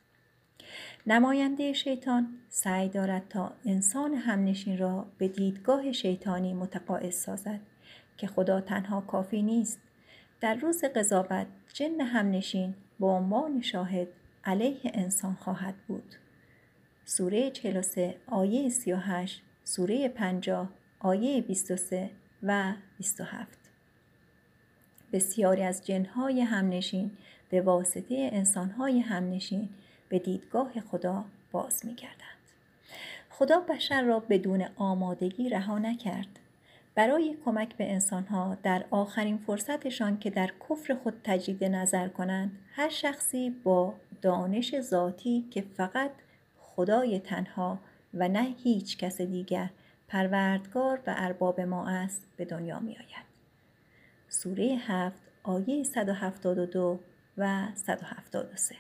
[1.07, 7.61] نماینده شیطان سعی دارد تا انسان همنشین را به دیدگاه شیطانی متقاعد سازد
[8.17, 9.81] که خدا تنها کافی نیست.
[10.41, 14.09] در روز قضاوت جن همنشین به عنوان شاهد
[14.45, 16.15] علیه انسان خواهد بود.
[17.05, 20.69] سوره 43 آیه 38 سوره 50
[20.99, 22.11] آیه 23
[22.43, 23.60] و 27
[25.13, 27.11] بسیاری از جنهای همنشین
[27.51, 29.69] به واسطه انسانهای همنشین
[30.09, 31.97] به دیدگاه خدا باز می
[33.31, 36.39] خدا بشر را بدون آمادگی رها نکرد.
[36.95, 42.89] برای کمک به انسانها در آخرین فرصتشان که در کفر خود تجدید نظر کنند هر
[42.89, 46.11] شخصی با دانش ذاتی که فقط
[46.59, 47.79] خدای تنها
[48.15, 49.71] و نه هیچ کس دیگر
[50.09, 53.30] پروردگار و ارباب ما است به دنیا می آید.
[54.31, 57.01] سوره هفت آیه 172
[57.39, 58.75] و 173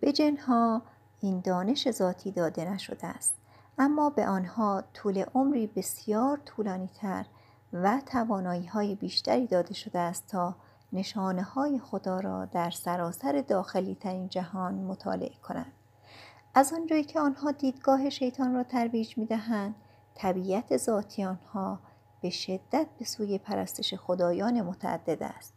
[0.00, 0.82] به جنها
[1.20, 3.34] این دانش ذاتی داده نشده است
[3.78, 7.26] اما به آنها طول عمری بسیار طولانی تر
[7.72, 10.56] و توانایی های بیشتری داده شده است تا
[10.92, 15.72] نشانه های خدا را در سراسر داخلی ترین جهان مطالعه کنند.
[16.54, 19.74] از آنجایی که آنها دیدگاه شیطان را ترویج می دهند،
[20.14, 21.80] طبیعت ذاتی آنها
[22.20, 25.54] به شدت به سوی پرستش خدایان متعدد است.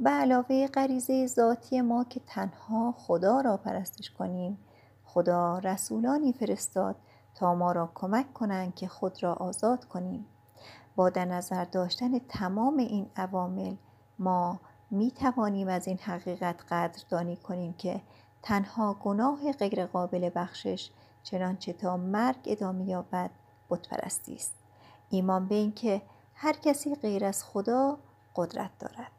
[0.00, 4.58] به علاوه غریزه ذاتی ما که تنها خدا را پرستش کنیم
[5.04, 6.96] خدا رسولانی فرستاد
[7.34, 10.26] تا ما را کمک کنند که خود را آزاد کنیم
[10.96, 13.74] با در نظر داشتن تمام این عوامل
[14.18, 18.00] ما می توانیم از این حقیقت قدردانی کنیم که
[18.42, 20.90] تنها گناه غیرقابل بخشش
[21.22, 23.30] چنانچه تا مرگ ادامه یابد
[23.70, 24.59] بتپرستی است
[25.10, 26.02] ایمان به اینکه
[26.34, 27.98] هر کسی غیر از خدا
[28.36, 29.12] قدرت دارد.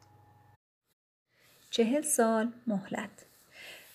[1.70, 3.26] چهل سال مهلت.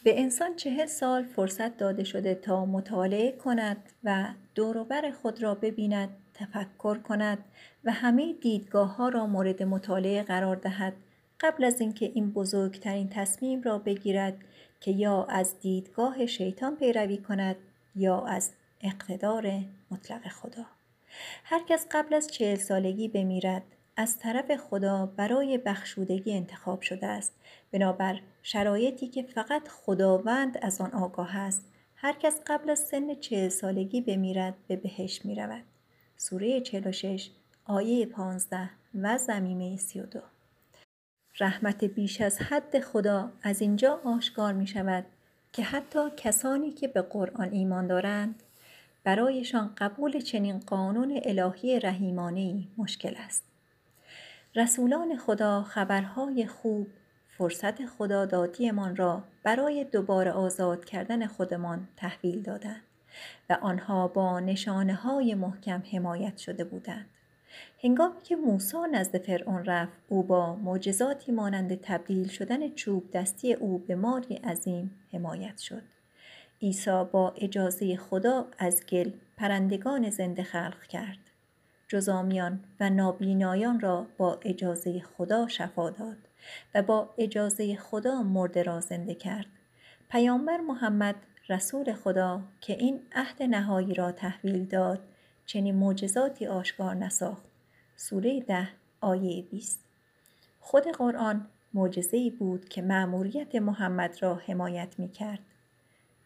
[0.04, 6.08] به انسان چهل سال فرصت داده شده تا مطالعه کند و دوروبر خود را ببیند
[6.34, 7.38] تفکر کند
[7.84, 10.92] و همه دیدگاه ها را مورد مطالعه قرار دهد.
[11.40, 14.38] قبل از اینکه این بزرگترین تصمیم را بگیرد
[14.80, 17.56] که یا از دیدگاه شیطان پیروی کند
[17.96, 19.60] یا از اقتدار
[19.90, 20.75] مطلق خدا.
[21.44, 23.62] هر کس قبل از چهل سالگی بمیرد.
[23.96, 27.34] از طرف خدا برای بخشودگی انتخاب شده است.
[27.72, 31.64] بنابر شرایطی که فقط خداوند از آن آگاه است.
[31.96, 35.64] هر کس قبل از سن چهل سالگی بمیرد به بهش می رود.
[36.16, 37.30] سوره 46
[37.64, 40.20] آیه 15 و زمیمه 32
[41.40, 45.04] رحمت بیش از حد خدا از اینجا آشکار می شود
[45.52, 48.42] که حتی کسانی که به قرآن ایمان دارند
[49.06, 53.44] برایشان قبول چنین قانون الهی رحیمانه مشکل است.
[54.56, 56.86] رسولان خدا خبرهای خوب
[57.38, 62.82] فرصت خدا دادیمان را برای دوباره آزاد کردن خودمان تحویل دادند
[63.50, 67.06] و آنها با نشانه های محکم حمایت شده بودند.
[67.82, 73.78] هنگامی که موسی نزد فرعون رفت او با معجزاتی مانند تبدیل شدن چوب دستی او
[73.78, 75.95] به ماری عظیم حمایت شد
[76.62, 81.18] عیسی با اجازه خدا از گل پرندگان زنده خلق کرد.
[81.88, 86.16] جزامیان و نابینایان را با اجازه خدا شفا داد
[86.74, 89.46] و با اجازه خدا مرده را زنده کرد.
[90.08, 91.14] پیامبر محمد
[91.48, 95.00] رسول خدا که این عهد نهایی را تحویل داد
[95.46, 97.44] چنین معجزاتی آشکار نساخت.
[97.96, 98.68] سوره ده
[99.00, 99.80] آیه 20
[100.60, 105.40] خود قرآن معجزه‌ای بود که مأموریت محمد را حمایت می کرد.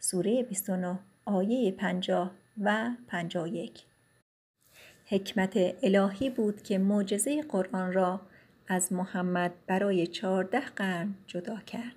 [0.03, 2.31] سوره 29 آیه 50
[2.61, 3.83] و 51
[5.07, 8.21] حکمت الهی بود که معجزه قرآن را
[8.69, 11.95] از محمد برای چهارده قرن جدا کرد.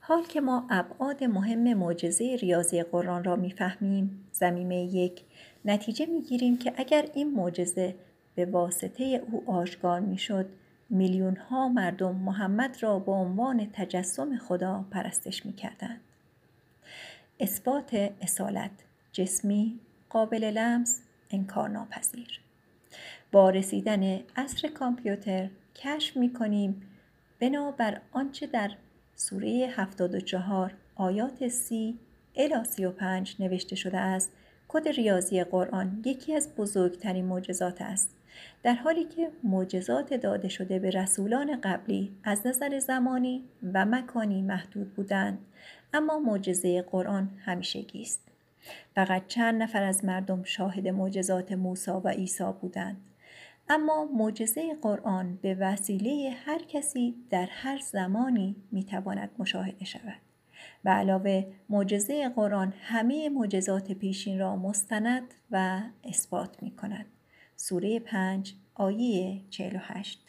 [0.00, 5.22] حال که ما ابعاد مهم معجزه ریاضی قرآن را می‌فهمیم زمینه یک
[5.64, 7.94] نتیجه می‌گیریم که اگر این معجزه
[8.34, 10.46] به واسطه او آشکار می‌شد
[10.90, 16.00] میلیون ها مردم محمد را به عنوان تجسم خدا پرستش می‌کردند
[17.42, 18.70] اثبات اصالت
[19.12, 19.80] جسمی
[20.10, 22.40] قابل لمس انکار ناپذیر
[23.32, 26.82] با رسیدن عصر کامپیوتر کشف می‌کنیم
[27.40, 28.70] بنابر آنچه در
[29.14, 31.98] سوره 74 آیات سی
[32.36, 34.32] الی 35 نوشته شده است.
[34.68, 38.10] کد ریاضی قرآن یکی از بزرگترین معجزات است.
[38.62, 44.94] در حالی که معجزات داده شده به رسولان قبلی از نظر زمانی و مکانی محدود
[44.94, 45.38] بودند
[45.92, 48.20] اما معجزه قرآن همیشگی است.
[48.94, 52.96] فقط چند نفر از مردم شاهد معجزات موسی و عیسی بودند.
[53.68, 60.20] اما معجزه قرآن به وسیله هر کسی در هر زمانی می‌تواند مشاهده شود.
[60.84, 67.06] و علاوه معجزه قرآن همه معجزات پیشین را مستند و اثبات می کند.
[67.56, 70.20] سوره 5 آیه 48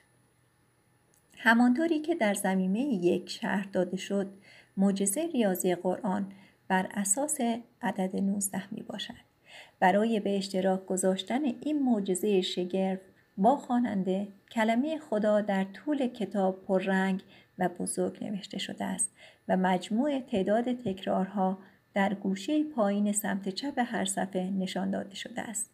[1.38, 4.34] همانطوری که در زمینه یک شهر داده شد
[4.78, 6.32] معجزه ریاضی قرآن
[6.68, 7.38] بر اساس
[7.82, 9.34] عدد 19 می باشد.
[9.80, 13.00] برای به اشتراک گذاشتن این معجزه شگرف
[13.38, 17.24] با خواننده کلمه خدا در طول کتاب پررنگ
[17.60, 19.12] و بزرگ نوشته شده است
[19.48, 21.58] و مجموع تعداد تکرارها
[21.94, 25.70] در گوشه پایین سمت چپ هر صفحه نشان داده شده است.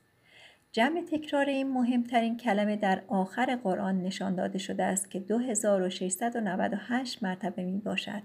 [0.72, 7.64] جمع تکرار این مهمترین کلمه در آخر قرآن نشان داده شده است که 2698 مرتبه
[7.64, 8.22] می باشد.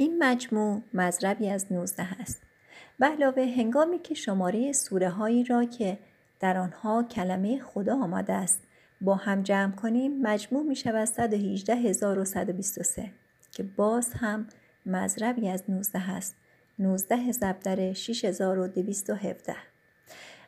[0.00, 2.42] این مجموع مذربی از 19 است.
[2.98, 5.98] به علاوه هنگامی که شماره سوره هایی را که
[6.40, 8.62] در آنها کلمه خدا آمده است
[9.00, 13.10] با هم جمع کنیم مجموع می شود 118123
[13.52, 14.46] که باز هم
[14.86, 16.36] مذربی از 19 است
[16.78, 19.54] 19 ضرب در 6217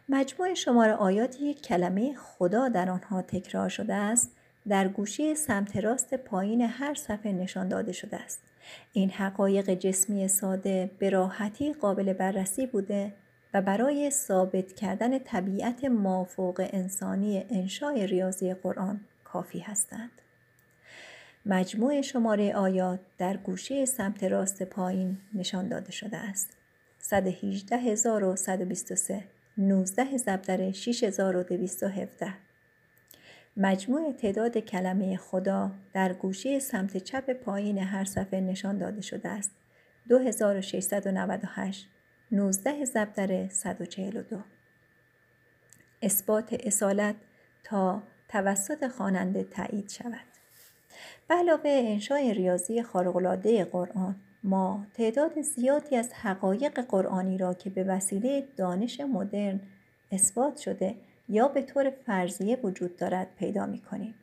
[0.08, 4.30] مجموع شماره آیات یک کلمه خدا در آنها تکرار شده است
[4.68, 8.49] در گوشه سمت راست پایین هر صفحه نشان داده شده است
[8.92, 13.12] این حقایق جسمی ساده به راحتی قابل بررسی بوده
[13.54, 20.10] و برای ثابت کردن طبیعت مافوق انسانی انشای ریاضی قرآن کافی هستند.
[21.46, 26.56] مجموع شماره آیات در گوشه سمت راست پایین نشان داده شده است.
[27.00, 29.24] 118123
[29.58, 32.34] 19 ضرب در 6217
[33.56, 39.50] مجموع تعداد کلمه خدا در گوشه سمت چپ پایین هر صفحه نشان داده شده است.
[40.08, 41.88] 2698
[42.32, 44.36] 19 ضرب در 142
[46.02, 47.14] اثبات اصالت
[47.64, 50.30] تا توسط خواننده تایید شود
[51.28, 57.84] به علاوه انشای ریاضی خارق‌العاده قرآن ما تعداد زیادی از حقایق قرآنی را که به
[57.84, 59.60] وسیله دانش مدرن
[60.12, 60.94] اثبات شده
[61.30, 64.14] یا به طور فرضیه وجود دارد پیدا می کنیم.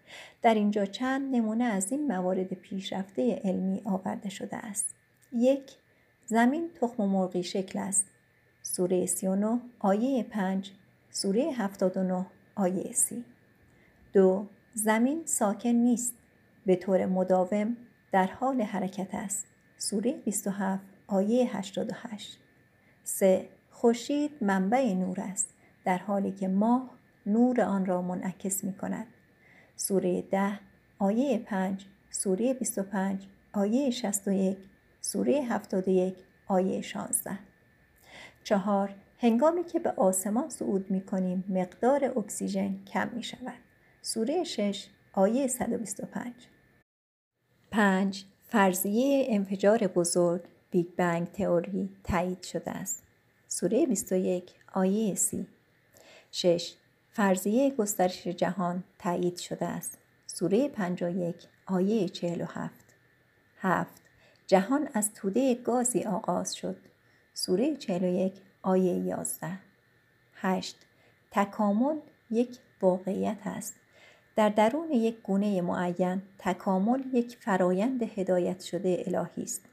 [0.41, 4.95] در اینجا چند نمونه از این موارد پیشرفته علمی آورده شده است.
[5.33, 5.71] یک
[6.25, 8.05] زمین تخم مرغی شکل است.
[8.61, 10.71] سوره 39 آیه 5
[11.11, 13.25] سوره 79 آیه 30
[14.13, 16.13] دو زمین ساکن نیست
[16.65, 17.77] به طور مداوم
[18.11, 19.47] در حال حرکت است
[19.77, 22.39] سوره 27 آیه 88
[23.03, 25.53] 3 خورشید منبع نور است
[25.85, 26.96] در حالی که ماه
[27.27, 29.07] نور آن را منعکس می کند
[29.75, 30.59] سوره 10
[30.99, 34.57] آیه 5 سوره 25 آیه 61
[35.01, 36.15] سوره 71
[36.47, 37.39] آیه 16
[38.43, 43.59] چهار هنگامی که به آسمان صعود می کنیم مقدار اکسیژن کم می شود.
[44.01, 46.33] سوره 6 آیه 125
[47.71, 53.03] پنج فرضیه انفجار بزرگ بیگ بنگ تئوری تایید شده است.
[53.47, 55.47] سوره 21 آیه سی
[56.31, 56.73] 6.
[57.17, 59.97] فرضیه گسترش جهان تایید شده است.
[60.27, 62.85] سوره 51 آیه 47
[63.57, 64.01] 7.
[64.47, 66.77] جهان از توده گازی آغاز شد.
[67.33, 69.59] سوره 41 آیه 11
[70.33, 70.75] 8.
[71.31, 71.95] تکامل
[72.31, 73.75] یک واقعیت است.
[74.35, 79.65] در درون یک گونه معین تکامل یک فرایند هدایت شده الهی است.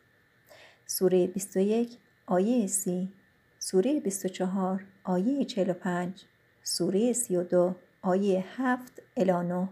[0.86, 3.12] سوره 21 آیه 30
[3.58, 6.24] سوره 24 آیه 45
[6.64, 9.68] سوره 32 آیه 7 الی 9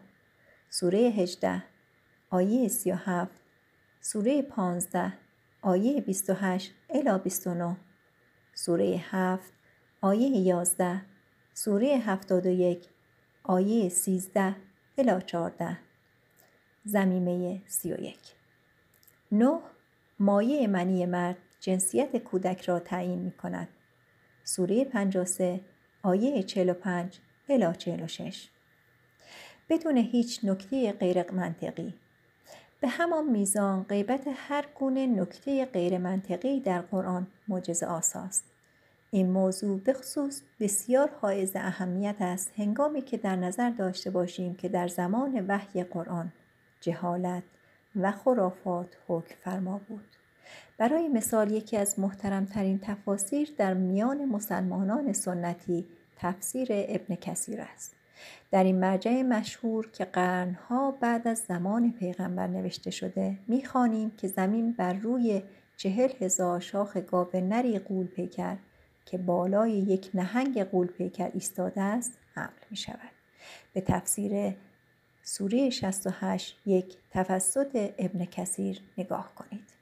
[0.70, 1.62] سوره 18
[2.30, 3.30] آیه 37
[4.00, 5.12] سوره 15
[5.62, 7.76] آیه 28 الی 29
[8.54, 9.52] سوره 7
[10.00, 11.02] آیه 11
[11.54, 12.88] سوره 71
[13.42, 14.56] آیه 13
[14.98, 15.78] الی 14
[16.84, 18.18] زمیمه 31
[19.32, 19.58] 9
[20.18, 23.68] مایه منی مرد جنسیت کودک را تعیین می کند.
[24.44, 25.60] سوره 53
[26.02, 28.48] آیه 45 الی 46
[29.68, 31.94] بدون هیچ نکته غیر منطقی
[32.80, 38.44] به همان میزان غیبت هر گونه نکته غیر منطقی در قرآن معجزه آساست.
[39.10, 44.68] این موضوع به خصوص بسیار حائز اهمیت است هنگامی که در نظر داشته باشیم که
[44.68, 46.32] در زمان وحی قرآن
[46.80, 47.42] جهالت
[47.96, 50.21] و خرافات حکم فرما بود.
[50.78, 55.86] برای مثال یکی از محترمترین تفاسیر در میان مسلمانان سنتی
[56.16, 57.96] تفسیر ابن کثیر است.
[58.50, 64.72] در این مرجع مشهور که قرنها بعد از زمان پیغمبر نوشته شده می‌خوانیم که زمین
[64.72, 65.42] بر روی
[65.76, 68.56] چهل هزار شاخ گاو نری قول پیکر
[69.06, 73.12] که بالای یک نهنگ قول پیکر ایستاده است حمل می شود.
[73.72, 74.54] به تفسیر
[75.22, 79.81] سوره 68 یک تفسد ابن کثیر نگاه کنید.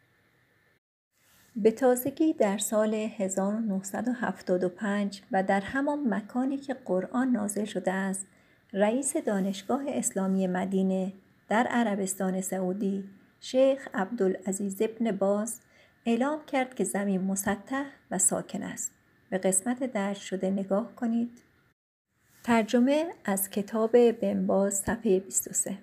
[1.57, 8.26] به تازگی در سال 1975 و در همان مکانی که قرآن نازل شده است
[8.72, 11.12] رئیس دانشگاه اسلامی مدینه
[11.48, 13.05] در عربستان سعودی
[13.40, 15.61] شیخ عبدالعزیز ابن باز
[16.07, 18.92] اعلام کرد که زمین مسطح و ساکن است.
[19.30, 21.42] به قسمت درج شده نگاه کنید.
[22.44, 25.78] ترجمه از کتاب بنباز صفحه 23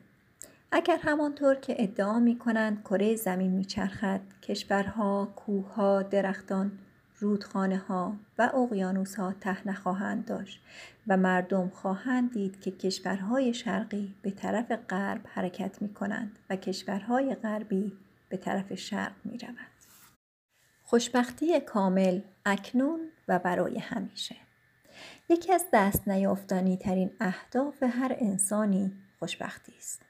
[0.72, 6.80] اگر همانطور که ادعا می کنند کره زمین میچرخد کشورها، کوهها، درختان،
[7.20, 10.62] رودخانه ها و اقیانوس ها ته نخواهند داشت
[11.08, 17.36] و مردم خواهند دید که کشورهای شرقی به طرف غرب حرکت می کنند و کشورهای
[17.36, 17.92] غربی
[18.30, 19.58] به طرف شرق می روند.
[20.84, 24.36] خوشبختی کامل اکنون و برای همیشه
[25.30, 30.07] یکی از دست نیافتنی ترین اهداف هر انسانی خوشبختی است.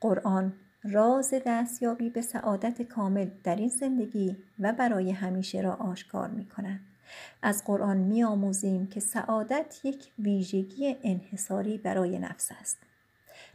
[0.00, 0.52] قرآن
[0.84, 6.80] راز دستیابی به سعادت کامل در این زندگی و برای همیشه را آشکار می کند.
[7.42, 12.78] از قرآن می آموزیم که سعادت یک ویژگی انحصاری برای نفس است.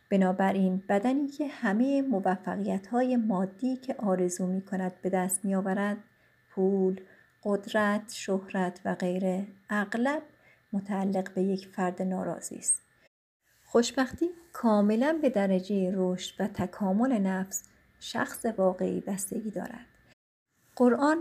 [0.09, 5.97] بنابراین بدنی که همه موفقیت های مادی که آرزو می کند به دست می آورد
[6.49, 7.01] پول،
[7.43, 10.21] قدرت، شهرت و غیره اغلب
[10.73, 12.81] متعلق به یک فرد ناراضی است.
[13.73, 17.63] خوشبختی کاملا به درجه رشد و تکامل نفس
[17.99, 19.85] شخص واقعی بستگی دارد.
[20.75, 21.17] قرآن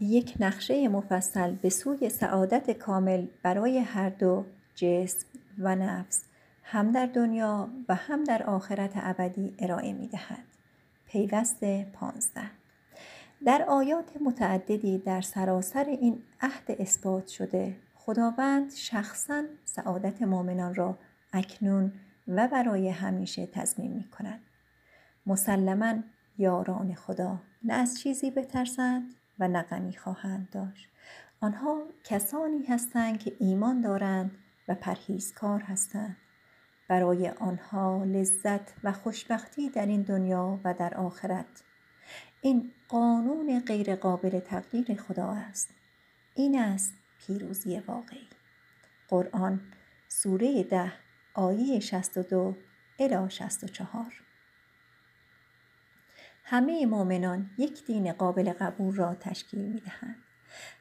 [0.00, 4.44] یک نقشه مفصل به سوی سعادت کامل برای هر دو
[4.74, 5.26] جسم
[5.58, 6.24] و نفس
[6.62, 10.44] هم در دنیا و هم در آخرت ابدی ارائه می دهد.
[11.06, 12.50] پیوست پانزده
[13.44, 20.98] در آیات متعددی در سراسر این عهد اثبات شده خداوند شخصا سعادت مؤمنان را
[21.32, 21.92] اکنون
[22.28, 24.40] و برای همیشه تضمین می کند.
[25.26, 25.94] مسلما
[26.38, 30.88] یاران خدا نه از چیزی بترسند و نه غمی خواهند داشت.
[31.40, 34.30] آنها کسانی هستند که ایمان دارند
[34.68, 36.16] و پرهیزکار هستند.
[36.88, 41.64] برای آنها لذت و خوشبختی در این دنیا و در آخرت.
[42.40, 45.70] این قانون غیرقابل تغییر خدا است.
[46.34, 48.28] این است پیروزی واقعی.
[49.08, 49.60] قرآن
[50.08, 50.92] سوره ده
[51.38, 52.56] آیه 62
[52.98, 54.22] الی 64
[56.44, 60.16] همه مؤمنان یک دین قابل قبول را تشکیل می دهند.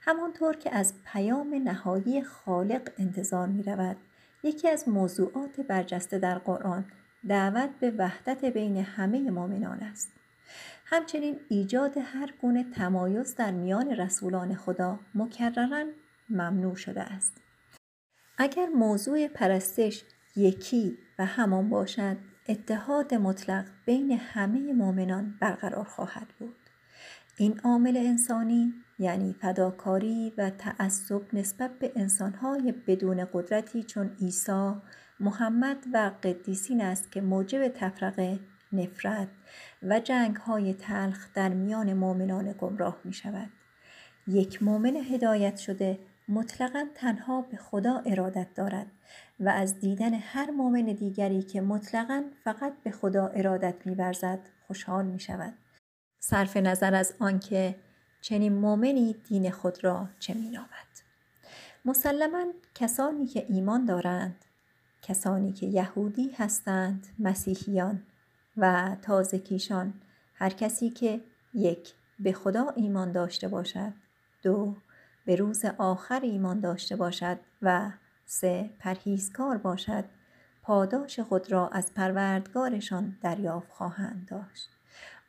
[0.02, 3.98] همانطور که از پیام نهایی خالق انتظار می رود
[4.44, 6.86] یکی از موضوعات برجسته در قرآن
[7.28, 10.12] دعوت به وحدت بین همه مؤمنان است.
[10.86, 15.86] همچنین ایجاد هر گونه تمایز در میان رسولان خدا مکررا
[16.30, 17.42] ممنوع شده است.
[18.38, 20.04] اگر موضوع پرستش
[20.38, 22.18] یکی و همان باشد
[22.50, 26.56] اتحاد مطلق بین همه مؤمنان برقرار خواهد بود
[27.38, 34.74] این عامل انسانی یعنی فداکاری و تعصب نسبت به انسانهای بدون قدرتی چون عیسی
[35.20, 38.40] محمد و قدیسین است که موجب تفرقه
[38.72, 39.28] نفرت
[39.84, 43.50] و جنگ های تلخ در میان مؤمنان گمراه می شود.
[44.28, 46.00] یک مؤمن هدایت شده
[46.30, 48.88] مطلقا تنها به خدا ارادت دارد
[49.40, 55.20] و از دیدن هر مؤمن دیگری که مطلقا فقط به خدا ارادت میورزد خوشحال می
[55.20, 55.54] شود.
[56.20, 57.76] صرف نظر از آنکه
[58.22, 60.68] چنین مؤمنی دین خود را چه مینامد
[61.86, 64.46] مسلما کسانی که ایمان دارند
[65.02, 68.04] کسانی که یهودی هستند مسیحیان
[68.58, 69.94] و تازه کیشان
[70.34, 71.22] هر کسی که
[71.54, 73.94] یک به خدا ایمان داشته باشد
[74.44, 74.76] دو
[75.28, 77.92] به روز آخر ایمان داشته باشد و
[78.26, 80.06] سه پرهیزکار باشد
[80.62, 84.70] پاداش خود را از پروردگارشان دریافت خواهند داشت.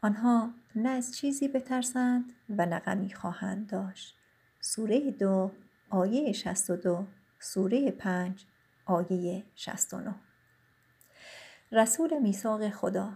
[0.03, 4.16] آنها نه از چیزی بترسند و نه غمی خواهند داشت.
[4.61, 5.51] سوره دو
[5.90, 7.07] آیه 62
[7.40, 8.44] سوره پنج
[8.86, 10.14] آیه 69
[11.72, 13.12] رسول میثاق خدا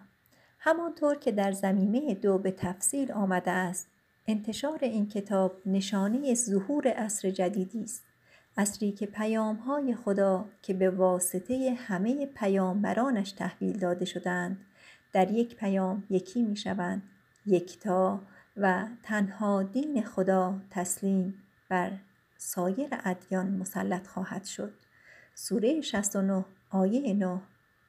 [0.58, 3.91] همانطور که در زمینه دو به تفصیل آمده است
[4.26, 8.02] انتشار این کتاب نشانه ظهور عصر جدیدی است.
[8.56, 14.58] عصری که پیامهای خدا که به واسطه همه پیامبرانش تحویل داده شدند
[15.12, 17.02] در یک پیام یکی می شوند
[17.46, 18.20] یکتا
[18.56, 21.34] و تنها دین خدا تسلیم
[21.68, 21.92] بر
[22.36, 24.72] سایر ادیان مسلط خواهد شد.
[25.34, 27.40] سوره 69 آیه 9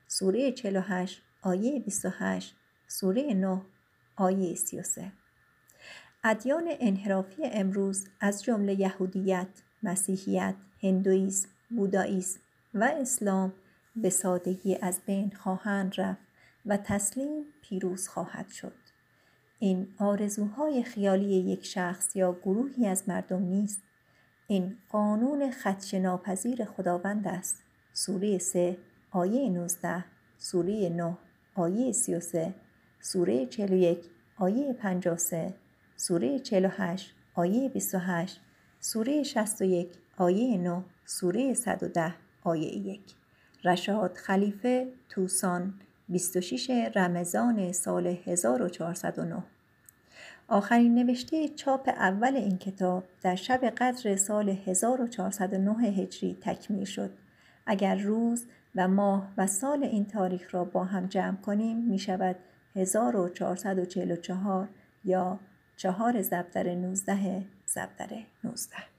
[0.07, 2.55] سوره 48 آیه 28
[2.87, 3.61] سوره 9
[4.15, 5.11] آیه 33
[6.25, 9.47] ادیان انحرافی امروز از جمله یهودیت،
[9.83, 12.39] مسیحیت، هندویسم، بوداییسم
[12.73, 13.53] و اسلام
[13.95, 16.21] به سادگی از بین خواهند رفت
[16.65, 18.73] و تسلیم پیروز خواهد شد.
[19.59, 23.81] این آرزوهای خیالی یک شخص یا گروهی از مردم نیست.
[24.47, 27.63] این قانون خدش ناپذیر خداوند است.
[27.93, 28.77] سوره 3
[29.11, 30.05] آیه 19
[30.37, 31.17] سوره 9
[31.55, 32.53] آیه 33
[33.01, 33.99] سوره 41
[34.37, 35.53] آیه 53
[36.07, 38.41] سوره 48 آیه 28
[38.79, 39.87] سوره 61
[40.17, 43.01] آیه 9 سوره 110 آیه 1
[43.63, 45.73] رشاد خلیفه توسان
[46.09, 49.43] 26 رمضان سال 1409
[50.47, 57.11] آخرین نوشته چاپ اول این کتاب در شب قدر سال 1409 هجری تکمیل شد.
[57.65, 58.45] اگر روز
[58.75, 62.35] و ماه و سال این تاریخ را با هم جمع کنیم می شود
[62.75, 64.69] 1444
[65.05, 65.39] یا
[65.77, 68.92] چهار زبدر 19 زبدر 19